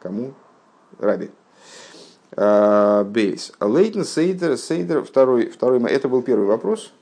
Кому? 0.01 0.33
Раби. 0.97 1.29
А, 2.35 3.03
бейс. 3.03 3.51
Лейтен 3.59 4.05
Сейдер, 4.05 4.57
Сейдер, 4.57 5.03
второй, 5.03 5.47
второй, 5.49 5.81
это 5.91 6.07
был 6.07 6.21
первый 6.21 6.47
вопрос, 6.47 6.93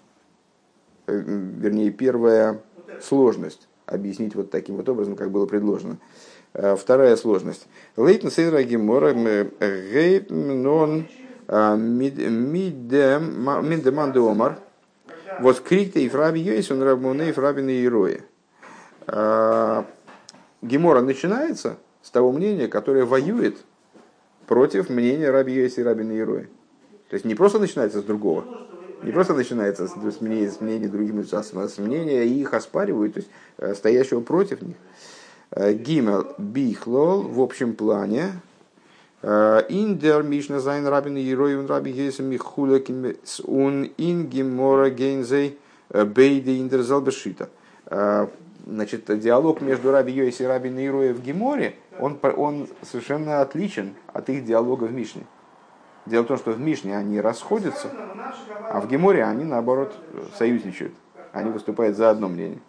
э, 1.06 1.16
вернее, 1.16 1.92
первая 1.92 2.62
сложность 3.02 3.68
объяснить 3.86 4.36
вот 4.36 4.52
таким 4.52 4.76
вот 4.76 4.88
образом, 4.90 5.16
как 5.16 5.32
было 5.32 5.46
предложено. 5.46 5.98
А, 6.54 6.76
вторая 6.76 7.16
сложность. 7.16 7.68
Лейтен 7.96 8.30
Сейдер 8.32 8.56
Агимора 8.56 9.14
Гейп 9.14 10.30
Нон 10.30 11.08
а, 11.48 11.76
Мидеман 11.76 12.58
Омар 14.16 14.60
Вот 15.40 15.62
крикта 15.62 16.00
и 16.00 16.10
фраби 16.10 16.40
есть, 16.40 16.72
он 16.72 16.82
рабмуне 16.84 17.30
и 17.30 17.32
фрабины 17.32 17.72
и 17.72 17.88
рои. 17.88 18.20
Гемора 20.62 21.02
начинается 21.02 21.78
с 22.02 22.10
того 22.10 22.32
мнения, 22.32 22.68
которое 22.68 23.06
воюет 23.06 23.58
против 24.48 24.90
мнения 24.90 25.30
раби 25.30 25.66
и 25.66 25.84
рабина 25.84 26.18
Ирои. 26.18 26.50
То 27.10 27.14
есть 27.14 27.26
не 27.26 27.36
просто 27.36 27.60
начинается 27.60 28.00
с 28.00 28.04
другого, 28.04 28.46
не 29.04 29.12
просто 29.12 29.34
начинается 29.34 29.88
с 29.88 30.22
мнения, 30.22 30.50
с 30.50 30.60
мнения 30.62 30.88
мудрецов, 30.88 31.56
а 31.56 31.68
с 31.68 31.78
мнения 31.78 32.26
и 32.26 32.42
их 32.42 32.54
оспаривают, 32.54 33.14
то 33.14 33.20
есть 33.20 33.30
э, 33.58 33.74
стоящего 33.76 34.22
против 34.22 34.62
них. 34.62 34.76
Э, 35.52 35.74
גימל 35.74 36.28
בכלל 36.38 37.22
в 37.24 37.40
общем 37.40 37.76
плане. 37.76 38.32
Э, 39.22 39.62
אין 39.70 39.97
דער 39.97 40.24
משנה 40.24 40.60
זיינען 40.60 40.86
רבי 40.88 40.97
נהוראי 40.97 41.16
און 41.16 41.68
רבי 41.68 41.92
יוסי 41.92 42.24
מחולק 42.24 42.90
און 42.90 43.92
אין 43.98 44.24
גמרא 44.24 44.90
גייען 44.90 45.32
זיי 45.32 45.58
ביידע 45.90 46.58
אין 46.58 46.70
דער 46.70 46.82
זעלבער 46.82 47.16
שיטה. 47.16 47.50
Значит, 48.66 49.06
диалог 49.20 49.62
между 49.62 49.92
Раби 49.92 50.12
Йоси 50.12 50.42
и 50.42 50.46
Раби 50.46 50.70
Нейроя 50.70 51.14
в 51.14 51.22
Геморе, 51.22 51.76
он, 52.00 52.20
он 52.36 52.68
совершенно 52.82 53.40
отличен 53.40 53.96
от 54.08 54.28
их 54.28 54.44
диалога 54.44 54.84
в 54.84 54.92
Мишне. 54.92 55.24
Дело 56.08 56.24
в 56.24 56.28
том, 56.28 56.38
что 56.38 56.52
в 56.52 56.60
Мишне 56.60 56.98
они 56.98 57.20
расходятся, 57.20 57.90
а 58.70 58.80
в 58.80 58.88
Геморе 58.88 59.24
они, 59.24 59.44
наоборот, 59.44 59.94
союзничают. 60.38 60.94
Они 61.34 61.52
выступают 61.52 61.98
за 61.98 62.10
одно 62.10 62.30
мнение. 62.30 62.60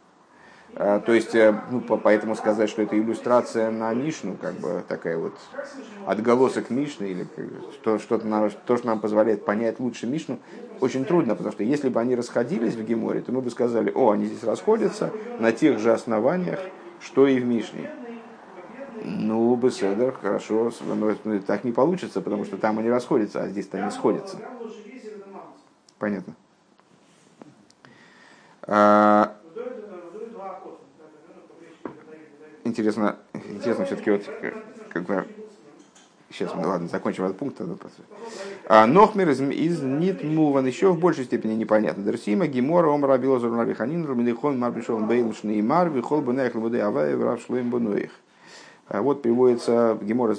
А, 0.74 1.00
то 1.00 1.12
есть, 1.12 1.34
э, 1.34 1.54
ну, 1.70 1.80
поэтому 1.80 2.34
сказать, 2.34 2.68
что 2.68 2.82
это 2.82 2.98
иллюстрация 2.98 3.70
на 3.70 3.92
Мишну, 3.94 4.36
как 4.40 4.54
бы 4.54 4.84
такая 4.86 5.16
вот 5.16 5.34
отголосок 6.04 6.70
Мишны, 6.70 7.06
или 7.06 7.26
что, 7.72 7.98
что-то, 7.98 8.50
то, 8.66 8.76
что 8.76 8.86
нам 8.86 9.00
позволяет 9.00 9.44
понять 9.44 9.80
лучше 9.80 10.06
Мишну, 10.06 10.38
очень 10.80 11.04
трудно, 11.04 11.34
потому 11.34 11.52
что 11.52 11.64
если 11.64 11.88
бы 11.88 12.00
они 12.00 12.14
расходились 12.14 12.74
в 12.74 12.84
Геморе, 12.84 13.22
то 13.22 13.32
мы 13.32 13.40
бы 13.40 13.50
сказали, 13.50 13.90
о, 13.94 14.10
они 14.10 14.26
здесь 14.26 14.44
расходятся 14.44 15.10
на 15.38 15.52
тех 15.52 15.78
же 15.78 15.92
основаниях, 15.92 16.60
что 17.00 17.26
и 17.26 17.40
в 17.40 17.46
Мишне. 17.46 17.90
Ну, 19.04 19.56
Беседер, 19.56 20.12
хорошо, 20.12 20.72
но 20.86 20.94
ну, 21.24 21.40
так 21.40 21.64
не 21.64 21.72
получится, 21.72 22.20
потому 22.20 22.44
что 22.44 22.56
там 22.56 22.78
они 22.78 22.88
расходятся, 22.88 23.42
а 23.42 23.48
здесь-то 23.48 23.78
они 23.78 23.90
сходятся. 23.90 24.38
Понятно. 25.98 26.34
А, 28.62 29.34
интересно, 32.64 33.16
интересно 33.32 33.84
все-таки 33.84 34.10
вот 34.10 34.22
как 34.90 35.02
бы 35.04 35.26
Сейчас 36.30 36.54
мы, 36.54 36.66
ладно, 36.66 36.88
закончим 36.88 37.24
этот 37.24 37.38
пункт. 37.38 37.58
А, 38.66 38.86
Нохмер 38.86 39.30
из, 39.30 39.80
Нитмуван 39.80 40.66
еще 40.66 40.92
в 40.92 40.98
большей 41.00 41.24
степени 41.24 41.54
непонятно. 41.54 42.04
Дерсима, 42.04 42.46
Гимора, 42.46 42.88
Омра, 42.88 43.16
Билозор, 43.16 43.50
Рабиханин, 43.50 44.04
Руминихон, 44.04 44.58
Марбишон, 44.58 45.06
Бейлшн 45.06 45.48
и 45.48 45.62
Мар, 45.62 45.88
Вихол, 45.88 46.20
Бенех, 46.20 46.54
Лабуде, 46.54 46.82
Авай, 46.82 47.16
Врав, 47.16 47.40
Шлоим, 47.40 47.70
Бунуих. 47.70 48.10
А 48.88 49.02
вот 49.02 49.20
приводится 49.20 49.98
Гемора, 50.00 50.34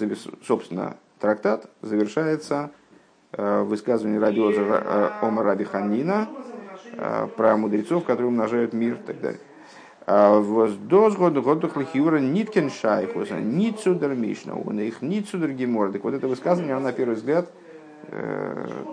собственно, 0.45 0.97
трактат 1.19 1.69
завершается 1.81 2.71
э, 3.33 3.61
высказывание 3.61 4.19
Раби 4.19 4.41
э, 4.41 5.09
Омара 5.21 5.49
Рабиханина 5.49 6.27
э, 6.93 7.27
про 7.37 7.57
мудрецов, 7.57 8.05
которые 8.05 8.27
умножают 8.29 8.73
мир 8.73 8.95
и 8.95 9.05
так 9.05 9.21
далее. 9.21 9.39
А 10.07 10.39
Воздоз 10.39 11.15
году 11.15 11.43
году 11.43 11.67
хлихиура 11.67 12.17
ниткин 12.17 12.71
шайхуса, 12.71 13.39
ницудер 13.39 14.15
мишна, 14.15 14.55
он 14.55 14.79
их 14.79 15.03
ницудер 15.03 15.51
гемор. 15.51 15.91
Так 15.91 16.03
вот 16.03 16.15
это 16.15 16.27
высказывание, 16.27 16.79
на 16.79 16.91
первый 16.91 17.13
взгляд, 17.13 17.51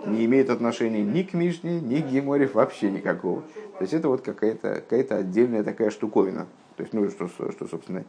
не 0.05 0.25
имеет 0.25 0.51
отношения 0.51 1.01
ни 1.01 1.23
к 1.23 1.33
Мишне, 1.33 1.79
ни 1.79 2.01
к 2.01 2.07
Геморе 2.07 2.47
вообще 2.53 2.91
никакого. 2.91 3.41
То 3.41 3.81
есть 3.81 3.93
это 3.93 4.09
вот 4.09 4.21
какая-то 4.21 4.83
какая 4.87 5.21
отдельная 5.21 5.63
такая 5.63 5.89
штуковина. 5.89 6.45
То 6.75 6.83
есть, 6.83 6.93
ну, 6.93 7.09
что, 7.09 7.27
что, 7.27 7.67
собственно, 7.67 8.03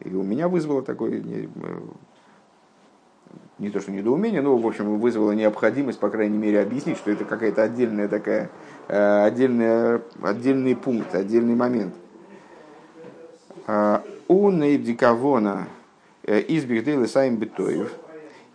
и 0.00 0.14
у 0.14 0.22
меня 0.22 0.48
вызвало 0.48 0.82
такое, 0.82 1.20
не, 1.20 1.48
э, 1.54 1.80
не 3.58 3.70
то 3.70 3.80
что 3.80 3.90
недоумение, 3.92 4.40
но, 4.40 4.56
в 4.56 4.66
общем, 4.66 4.98
вызвало 4.98 5.32
необходимость, 5.32 5.98
по 5.98 6.08
крайней 6.08 6.38
мере, 6.38 6.60
объяснить, 6.60 6.96
что 6.96 7.10
это 7.10 7.24
какая-то 7.24 7.62
отдельная 7.62 8.08
такая, 8.08 8.50
э, 8.88 9.24
отдельная, 9.24 10.02
отдельный 10.22 10.74
пункт, 10.74 11.14
отдельный 11.14 11.54
момент. 11.54 11.94
А, 13.66 14.02
у 14.26 14.50
Нейбдикавона 14.50 15.68
э, 16.24 16.40
из 16.40 16.64
Бигдейла 16.64 17.06
Сайм 17.06 17.36
Бетоев. 17.36 17.92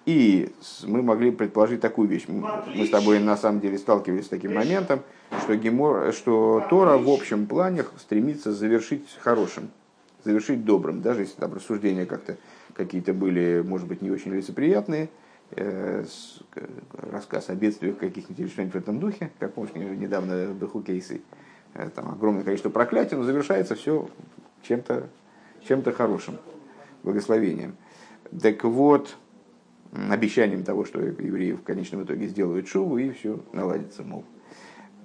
И 0.06 0.54
мы 0.84 1.02
могли 1.02 1.32
предположить 1.32 1.82
такую 1.82 2.08
вещь. 2.08 2.26
Мы 2.28 2.86
с 2.86 2.90
тобой 2.92 3.20
на 3.20 3.36
самом 3.38 3.60
деле 3.60 3.78
сталкивались 3.78 4.26
с 4.26 4.30
таким 4.30 4.54
моментом, 4.54 5.00
что, 5.42 5.56
Гемор, 5.56 6.14
что 6.14 6.64
Тора 6.70 6.98
в 6.98 7.10
общем 7.10 7.48
плане 7.48 7.86
стремится 7.98 8.52
завершить 8.52 9.06
хорошим, 9.20 9.70
завершить 10.26 10.66
добрым. 10.66 11.02
Даже 11.02 11.22
если 11.22 11.40
там 11.40 11.54
рассуждения 11.54 12.06
как-то 12.06 12.38
какие-то 12.74 13.14
были, 13.14 13.64
может 13.66 13.88
быть, 13.88 14.02
не 14.02 14.12
очень 14.12 14.34
лицеприятные, 14.34 15.10
э, 15.52 16.04
рассказ 16.92 17.50
о 17.50 17.56
бедствиях 17.56 17.98
каких-нибудь 17.98 18.40
или 18.40 18.48
что-нибудь 18.48 18.74
в 18.74 18.78
этом 18.78 19.00
духе, 19.00 19.32
как 19.40 19.54
помнишь, 19.54 19.74
недавно 19.76 20.48
в 20.48 20.60
духу 20.60 20.82
кейсы, 20.82 21.22
э, 21.74 21.90
там 21.96 22.10
огромное 22.10 22.44
количество 22.44 22.70
проклятий, 22.70 23.16
но 23.16 23.24
завершается 23.24 23.76
все 23.76 24.10
чем-то 24.64 25.10
чем 25.66 25.84
хорошим, 25.84 26.38
благословением. 27.04 27.76
Так 28.42 28.64
вот, 28.64 29.16
обещанием 29.92 30.64
того, 30.64 30.86
что 30.86 31.02
евреи 31.02 31.54
в 31.54 31.64
конечном 31.64 32.04
итоге 32.04 32.28
сделают 32.28 32.68
шубу, 32.68 32.98
и 32.98 33.12
все 33.12 33.40
наладится, 33.54 34.04
мол. 34.04 34.26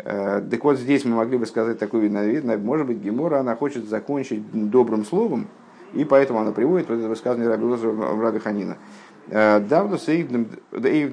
Э, 0.05 0.43
так 0.51 0.65
вот, 0.65 0.79
здесь 0.79 1.05
мы 1.05 1.17
могли 1.17 1.39
бы 1.39 1.47
сказать 1.47 1.79
такую, 1.79 2.11
может 2.59 2.87
быть, 2.87 2.99
Гемора, 2.99 3.41
она 3.41 3.57
хочет 3.57 3.89
закончить 3.89 4.43
добрым 4.53 5.05
словом, 5.05 5.49
и 5.93 6.05
поэтому 6.05 6.41
она 6.41 6.53
приводит 6.53 6.89
вот 6.89 6.99
это 6.99 7.09
высказывание 7.09 7.49
Раби 7.49 7.65
Лозера 7.65 7.95
Раби 8.21 8.39
Ханина. 8.39 8.77
Э, 9.29 9.61
Давно 9.61 9.99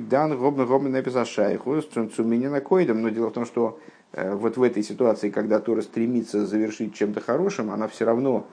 дан 0.09 0.37
гобн 0.37 0.65
гобн 0.65 0.91
написал 0.91 1.25
шайху, 1.25 1.81
цуминина 1.81 2.61
койдом, 2.61 3.01
но 3.01 3.09
дело 3.09 3.29
в 3.29 3.33
том, 3.33 3.45
что 3.45 3.79
Э, 4.13 4.33
вот 4.35 4.57
в 4.57 4.63
этой 4.63 4.83
ситуации, 4.83 5.29
когда 5.29 5.59
Тора 5.59 5.81
стремится 5.81 6.45
завершить 6.45 6.95
чем-то 6.95 7.21
хорошим, 7.21 7.71
она 7.71 7.87
все 7.87 8.05
равно 8.05 8.45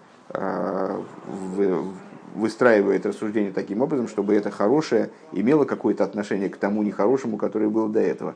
выстраивает 2.35 3.05
рассуждение 3.05 3.53
таким 3.53 3.83
образом, 3.83 4.09
чтобы 4.09 4.35
это 4.35 4.51
хорошее 4.51 5.11
имело 5.33 5.66
какое-то 5.66 6.03
отношение 6.03 6.49
к 6.49 6.57
тому 6.57 6.83
нехорошему, 6.83 7.37
которое 7.37 7.68
было 7.68 7.90
до 7.90 8.01
этого. 8.01 8.35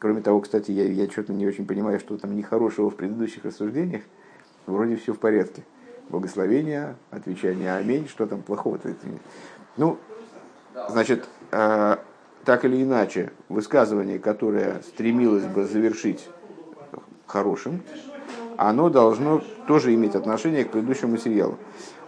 Кроме 0.00 0.22
того, 0.22 0.40
кстати, 0.40 0.70
я, 0.72 0.84
я 0.84 1.10
что-то 1.10 1.34
не 1.34 1.46
очень 1.46 1.66
понимаю, 1.66 2.00
что 2.00 2.16
там 2.16 2.34
нехорошего 2.34 2.88
в 2.88 2.96
предыдущих 2.96 3.44
рассуждениях. 3.44 4.02
Вроде 4.66 4.96
все 4.96 5.12
в 5.12 5.18
порядке. 5.18 5.62
Благословение, 6.08 6.96
отвечание 7.10 7.74
аминь, 7.74 8.08
что 8.08 8.26
там 8.26 8.40
плохого-то? 8.40 8.94
Ну, 9.76 9.98
значит, 10.88 11.28
э, 11.52 11.96
так 12.46 12.64
или 12.64 12.82
иначе, 12.82 13.30
высказывание, 13.50 14.18
которое 14.18 14.80
стремилось 14.80 15.44
бы 15.44 15.66
завершить 15.66 16.30
хорошим, 17.26 17.82
оно 18.56 18.88
должно 18.88 19.42
тоже 19.66 19.94
иметь 19.94 20.14
отношение 20.14 20.64
к 20.64 20.70
предыдущему 20.70 21.12
материалу. 21.12 21.58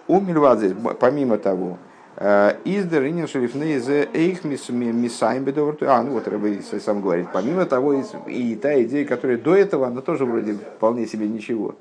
У 0.08 0.18
Мильвадзе, 0.18 0.74
помимо 0.98 1.36
того, 1.36 1.76
Издер 2.16 3.06
инин 3.06 3.26
шерифней 3.26 3.78
зе 3.78 4.08
эйх 4.12 4.44
мисайм 4.44 5.46
А, 5.82 6.02
ну 6.02 6.12
вот 6.12 6.28
Рэбби 6.28 6.60
сам 6.78 7.00
говорит. 7.00 7.28
Помимо 7.32 7.64
того, 7.64 7.94
и 8.26 8.54
та 8.56 8.82
идея, 8.82 9.06
которая 9.06 9.38
до 9.38 9.54
этого, 9.54 9.86
она 9.86 10.00
тоже 10.02 10.24
вроде 10.24 10.54
вполне 10.54 11.06
себе 11.06 11.26
ничего. 11.26 11.74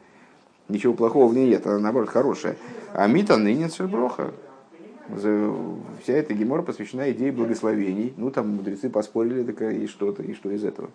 Ничего 0.70 0.94
плохого 0.94 1.28
в 1.28 1.36
ней 1.36 1.50
нет, 1.50 1.68
она 1.68 1.80
наоборот 1.80 2.10
хорошая. 2.10 2.56
А 2.94 3.08
мита 3.08 3.38
нынен 3.38 3.70
броха. 3.90 4.32
Вся 5.10 6.14
эта 6.14 6.34
гемора 6.34 6.62
посвящена 6.62 7.12
идее 7.12 7.34
благословений. 7.34 8.14
Ну, 8.16 8.32
там 8.32 8.56
мудрецы 8.56 8.90
поспорили, 8.90 9.44
так 9.44 9.62
и 9.74 9.86
что-то, 9.88 10.24
и 10.24 10.34
что 10.34 10.50
из 10.50 10.64
этого. 10.64 10.90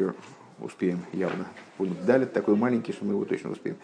еще 0.00 0.14
успеем 0.62 1.00
явно. 1.12 1.46
Будет 1.78 2.04
далит 2.04 2.32
такой 2.32 2.56
маленький, 2.56 2.92
что 2.92 3.04
мы 3.04 3.12
его 3.12 3.24
точно 3.24 3.50
успеем. 3.50 3.76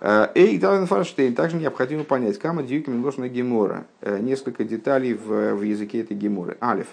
Э, 0.00 0.28
Эй, 0.34 0.58
Дален 0.58 0.86
Фарштейн, 0.86 1.34
также 1.34 1.56
необходимо 1.56 2.04
понять, 2.04 2.38
кама 2.38 2.62
дьюки 2.62 2.90
на 2.90 3.28
гемора. 3.28 3.86
Э, 4.00 4.18
несколько 4.18 4.64
деталей 4.64 5.14
в, 5.14 5.54
в 5.54 5.62
языке 5.62 6.00
этой 6.00 6.16
геморы. 6.16 6.56
Алиф. 6.60 6.88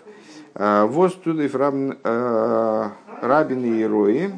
Э, 0.56 0.86
Воз 0.86 1.14
тудов 1.14 1.56
рабин 1.56 1.96
и 3.66 3.84
рои. 3.84 4.30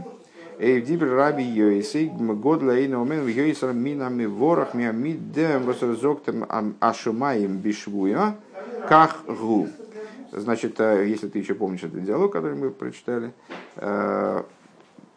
Эй, 0.58 0.82
дибр 0.82 1.10
раби 1.10 1.44
йойси, 1.44 2.10
год 2.18 2.64
лейна 2.64 3.02
омен 3.02 3.24
в 3.24 3.28
йойсар 3.28 3.74
минами 3.74 4.24
ворах 4.26 4.74
миамидем 4.74 5.64
восразоктем 5.64 6.46
ашумаем 6.80 7.58
бишвуя 7.58 8.38
ках 8.88 9.26
гу. 9.28 9.68
Значит, 10.32 10.80
э, 10.80 11.08
если 11.08 11.28
ты 11.28 11.40
еще 11.40 11.56
помнишь 11.56 11.84
этот 11.84 12.04
диалог, 12.04 12.32
который 12.32 12.56
мы 12.56 12.70
прочитали, 12.70 13.34
э, 13.76 14.44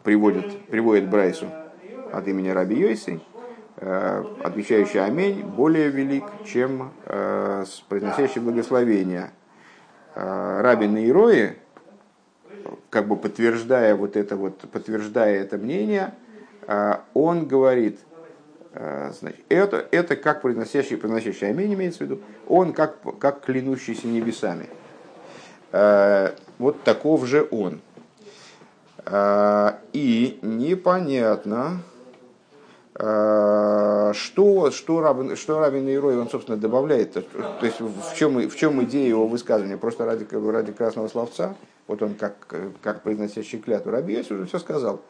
приводит, 0.09 0.65
приводит 0.65 1.07
Брайсу 1.07 1.45
от 2.11 2.27
имени 2.27 2.49
Раби 2.49 2.75
Йойси, 2.75 3.19
э, 3.75 4.23
отвечающий 4.43 5.05
Амень 5.05 5.43
более 5.43 5.89
велик, 5.89 6.23
чем 6.47 6.93
произносящий 7.89 8.41
благословение. 8.41 9.29
Раби 10.15 10.87
Нейрои 10.87 11.57
как 12.89 13.07
бы 13.07 13.17
подтверждая 13.17 13.95
вот 13.95 14.17
это 14.17 14.35
вот, 14.35 14.57
подтверждая 14.71 15.43
это 15.43 15.59
мнение, 15.59 16.15
он 17.13 17.47
говорит, 17.47 17.99
значит, 18.73 19.41
это, 19.47 19.87
это 19.91 20.15
как 20.15 20.41
произносящий, 20.41 20.97
произносящий 20.97 21.47
аминь 21.47 21.75
имеется 21.75 21.99
в 21.99 22.01
виду, 22.01 22.21
он 22.47 22.73
как, 22.73 22.97
как 23.19 23.41
клянущийся 23.45 24.07
небесами. 24.07 24.69
Вот 26.57 26.81
таков 26.83 27.27
же 27.27 27.47
он. 27.51 27.81
И 29.05 30.39
непонятно, 30.41 31.81
что, 32.93 34.71
что, 34.71 35.01
Рабин, 35.01 35.35
что 35.37 35.59
Рабин 35.59 35.87
Ирой, 35.89 36.17
он, 36.19 36.29
собственно, 36.29 36.57
добавляет, 36.57 37.13
то 37.13 37.23
есть 37.65 37.79
в 37.79 38.15
чем, 38.15 38.37
в 38.49 38.55
чем 38.55 38.83
идея 38.83 39.07
его 39.07 39.27
высказывания, 39.27 39.77
просто 39.77 40.05
ради, 40.05 40.27
ради 40.31 40.73
красного 40.73 41.07
словца, 41.07 41.55
вот 41.87 42.01
он 42.03 42.15
как, 42.15 42.35
как 42.83 43.01
произносящий 43.03 43.59
клятву 43.59 43.91
Раби 43.91 44.15
Йоси 44.15 44.33
уже 44.33 44.45
все 44.45 44.59
сказал. 44.59 45.01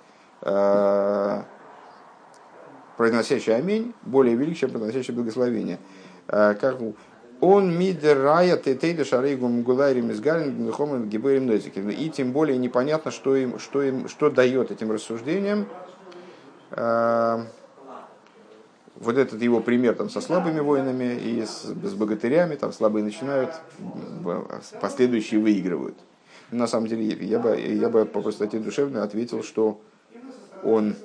Произносящий 2.95 3.56
аминь 3.56 3.93
более 4.04 4.36
велик, 4.36 4.58
чем 4.58 4.69
произносящий 4.69 5.13
благословение. 5.13 5.80
Как 6.28 6.78
он 7.41 7.78
мидер 7.78 8.21
рая 8.21 8.58
тетейда 8.58 9.06
шарейгум 9.06 9.63
гулайрим 9.63 10.12
из 10.12 10.19
гарин 10.19 10.69
гиберим 11.10 11.47
нозикин. 11.47 11.89
И 11.89 12.10
тем 12.10 12.32
более 12.32 12.58
непонятно, 12.58 13.12
что, 13.12 13.36
им, 13.36 13.60
что, 13.60 13.82
им, 13.82 14.08
что 14.08 14.30
дает 14.30 14.71
этим 14.71 14.91
рассуждениям 14.91 15.67
вот 18.99 19.17
этот 19.17 19.41
его 19.41 19.62
пример 19.62 19.95
там, 19.95 20.10
со 20.10 20.21
слабыми 20.21 20.60
воинами 20.60 21.17
и 21.17 21.45
с, 21.45 21.63
с 21.63 21.93
богатырями, 21.93 22.56
там 22.56 22.73
слабые 22.73 23.04
начинают, 23.04 23.54
последующие 24.82 25.39
выигрывают. 25.39 25.97
На 26.52 26.67
самом 26.67 26.88
деле, 26.88 27.06
я 27.06 27.39
бы, 27.39 27.58
я 27.58 27.89
бы 27.89 28.06
по 28.06 28.21
простоте 28.21 28.60
душевной 28.60 29.04
ответил, 29.04 29.43
что 29.43 29.80
он 30.63 30.95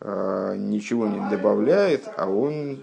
э, 0.00 0.54
ничего 0.56 1.06
не 1.06 1.28
добавляет, 1.28 2.08
а 2.16 2.30
он, 2.30 2.78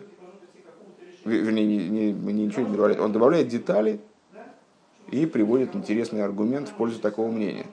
вернее, 1.25 1.65
не, 1.65 2.11
не, 2.11 2.33
ничего 2.33 2.63
не 2.63 2.71
добавляет, 2.71 3.01
он 3.01 3.11
добавляет 3.11 3.47
детали 3.47 3.99
и 5.11 5.25
приводит 5.25 5.75
интересный 5.75 6.23
аргумент 6.23 6.69
в 6.69 6.73
пользу 6.73 6.99
такого 6.99 7.29
мнения. 7.31 7.65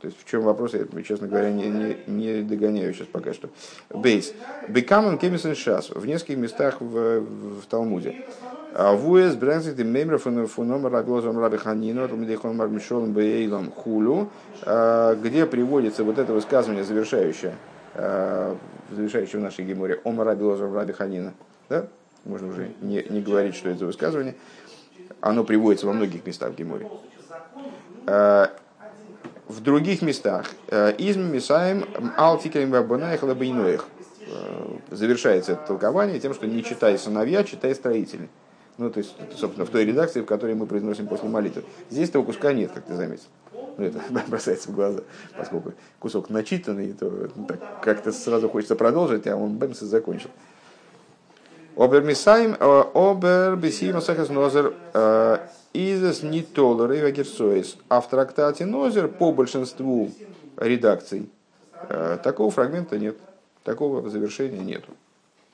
То 0.00 0.06
есть 0.06 0.18
в 0.18 0.26
чем 0.26 0.42
вопрос, 0.42 0.72
я, 0.72 0.86
честно 1.02 1.28
говоря, 1.28 1.50
не, 1.50 1.68
не, 1.68 1.96
не 2.06 2.42
догоняю 2.42 2.94
сейчас 2.94 3.06
пока 3.08 3.34
что. 3.34 3.50
בית. 3.90 4.32
בכמה 4.66 5.18
מקומות 5.18 5.42
אין 5.42 5.54
ש״ס. 5.54 5.90
В 5.90 6.06
нескольких 6.06 6.38
местах 6.38 6.80
в, 6.80 7.20
в, 7.20 7.60
в 7.60 7.66
Талмуде. 7.66 8.24
Вуэс 8.72 9.34
брэнзит 9.34 9.78
и 9.80 9.84
мемер 9.84 10.18
фуном 10.18 10.86
рабилозом 10.86 11.38
раби 11.38 11.56
ханину, 11.58 12.08
там 12.08 12.56
мармишолом 12.56 13.12
бейлом 13.12 13.72
хулю, 13.72 14.30
а, 14.62 15.16
где 15.16 15.44
приводится 15.44 16.04
вот 16.04 16.18
это 16.18 16.32
высказывание 16.32 16.84
завершающее, 16.84 17.56
а, 17.94 18.56
завершающее 18.90 19.40
в 19.40 19.42
нашей 19.42 19.64
геморе, 19.64 20.00
омар 20.04 20.28
рабилозом 20.28 20.72
раби 20.72 20.92
ханина. 20.92 21.34
Да? 21.68 21.88
Можно 22.24 22.48
уже 22.48 22.72
не, 22.80 23.04
не 23.08 23.20
говорить, 23.20 23.54
что 23.54 23.70
это 23.70 23.86
высказывание. 23.86 24.34
Оно 25.20 25.44
приводится 25.44 25.86
во 25.86 25.92
многих 25.92 26.26
местах 26.26 26.52
в 26.52 26.56
геморе 26.56 26.88
в 29.50 29.60
других 29.60 30.00
местах 30.02 30.46
э, 30.68 30.94
изм 30.98 31.32
мисаем 31.32 31.84
алтикаем 32.16 32.72
лабайноих 32.72 33.84
э, 34.26 34.76
завершается 34.90 35.52
это 35.52 35.66
толкование 35.66 36.20
тем, 36.20 36.34
что 36.34 36.46
не 36.46 36.62
читай 36.62 36.96
сыновья, 36.96 37.42
читай 37.42 37.74
строители. 37.74 38.28
Ну, 38.78 38.90
то 38.90 38.98
есть, 38.98 39.14
собственно, 39.36 39.66
в 39.66 39.70
той 39.70 39.84
редакции, 39.84 40.20
в 40.20 40.24
которой 40.24 40.54
мы 40.54 40.66
произносим 40.66 41.06
после 41.06 41.28
молитвы. 41.28 41.64
Здесь 41.90 42.08
этого 42.08 42.22
куска 42.24 42.52
нет, 42.52 42.70
как 42.72 42.84
ты 42.84 42.94
заметил. 42.94 43.26
Ну, 43.76 43.84
это 43.84 44.00
бросается 44.28 44.70
в 44.70 44.74
глаза, 44.74 45.00
поскольку 45.36 45.74
кусок 45.98 46.30
начитанный, 46.30 46.92
то 46.92 47.28
ну, 47.34 47.48
как-то 47.82 48.12
сразу 48.12 48.48
хочется 48.48 48.76
продолжить, 48.76 49.26
а 49.26 49.36
он 49.36 49.58
бэмс 49.58 49.82
и 49.82 49.86
закончил. 49.86 50.30
Обер 51.80 52.02
мисаем, 52.02 52.58
э, 52.60 52.84
обер 52.92 53.56
бесима 53.56 54.02
сахас 54.02 54.28
нозер 54.28 54.74
Изес 55.72 56.22
не 56.22 56.42
толер 56.42 56.92
и. 56.92 57.78
А 57.88 58.02
в 58.02 58.10
трактате 58.10 58.66
Нозер 58.66 59.08
по 59.08 59.32
большинству 59.32 60.10
редакций 60.58 61.30
э, 61.88 62.18
такого 62.22 62.50
фрагмента 62.50 62.98
нет, 62.98 63.16
такого 63.64 64.10
завершения 64.10 64.58
нету. 64.58 64.92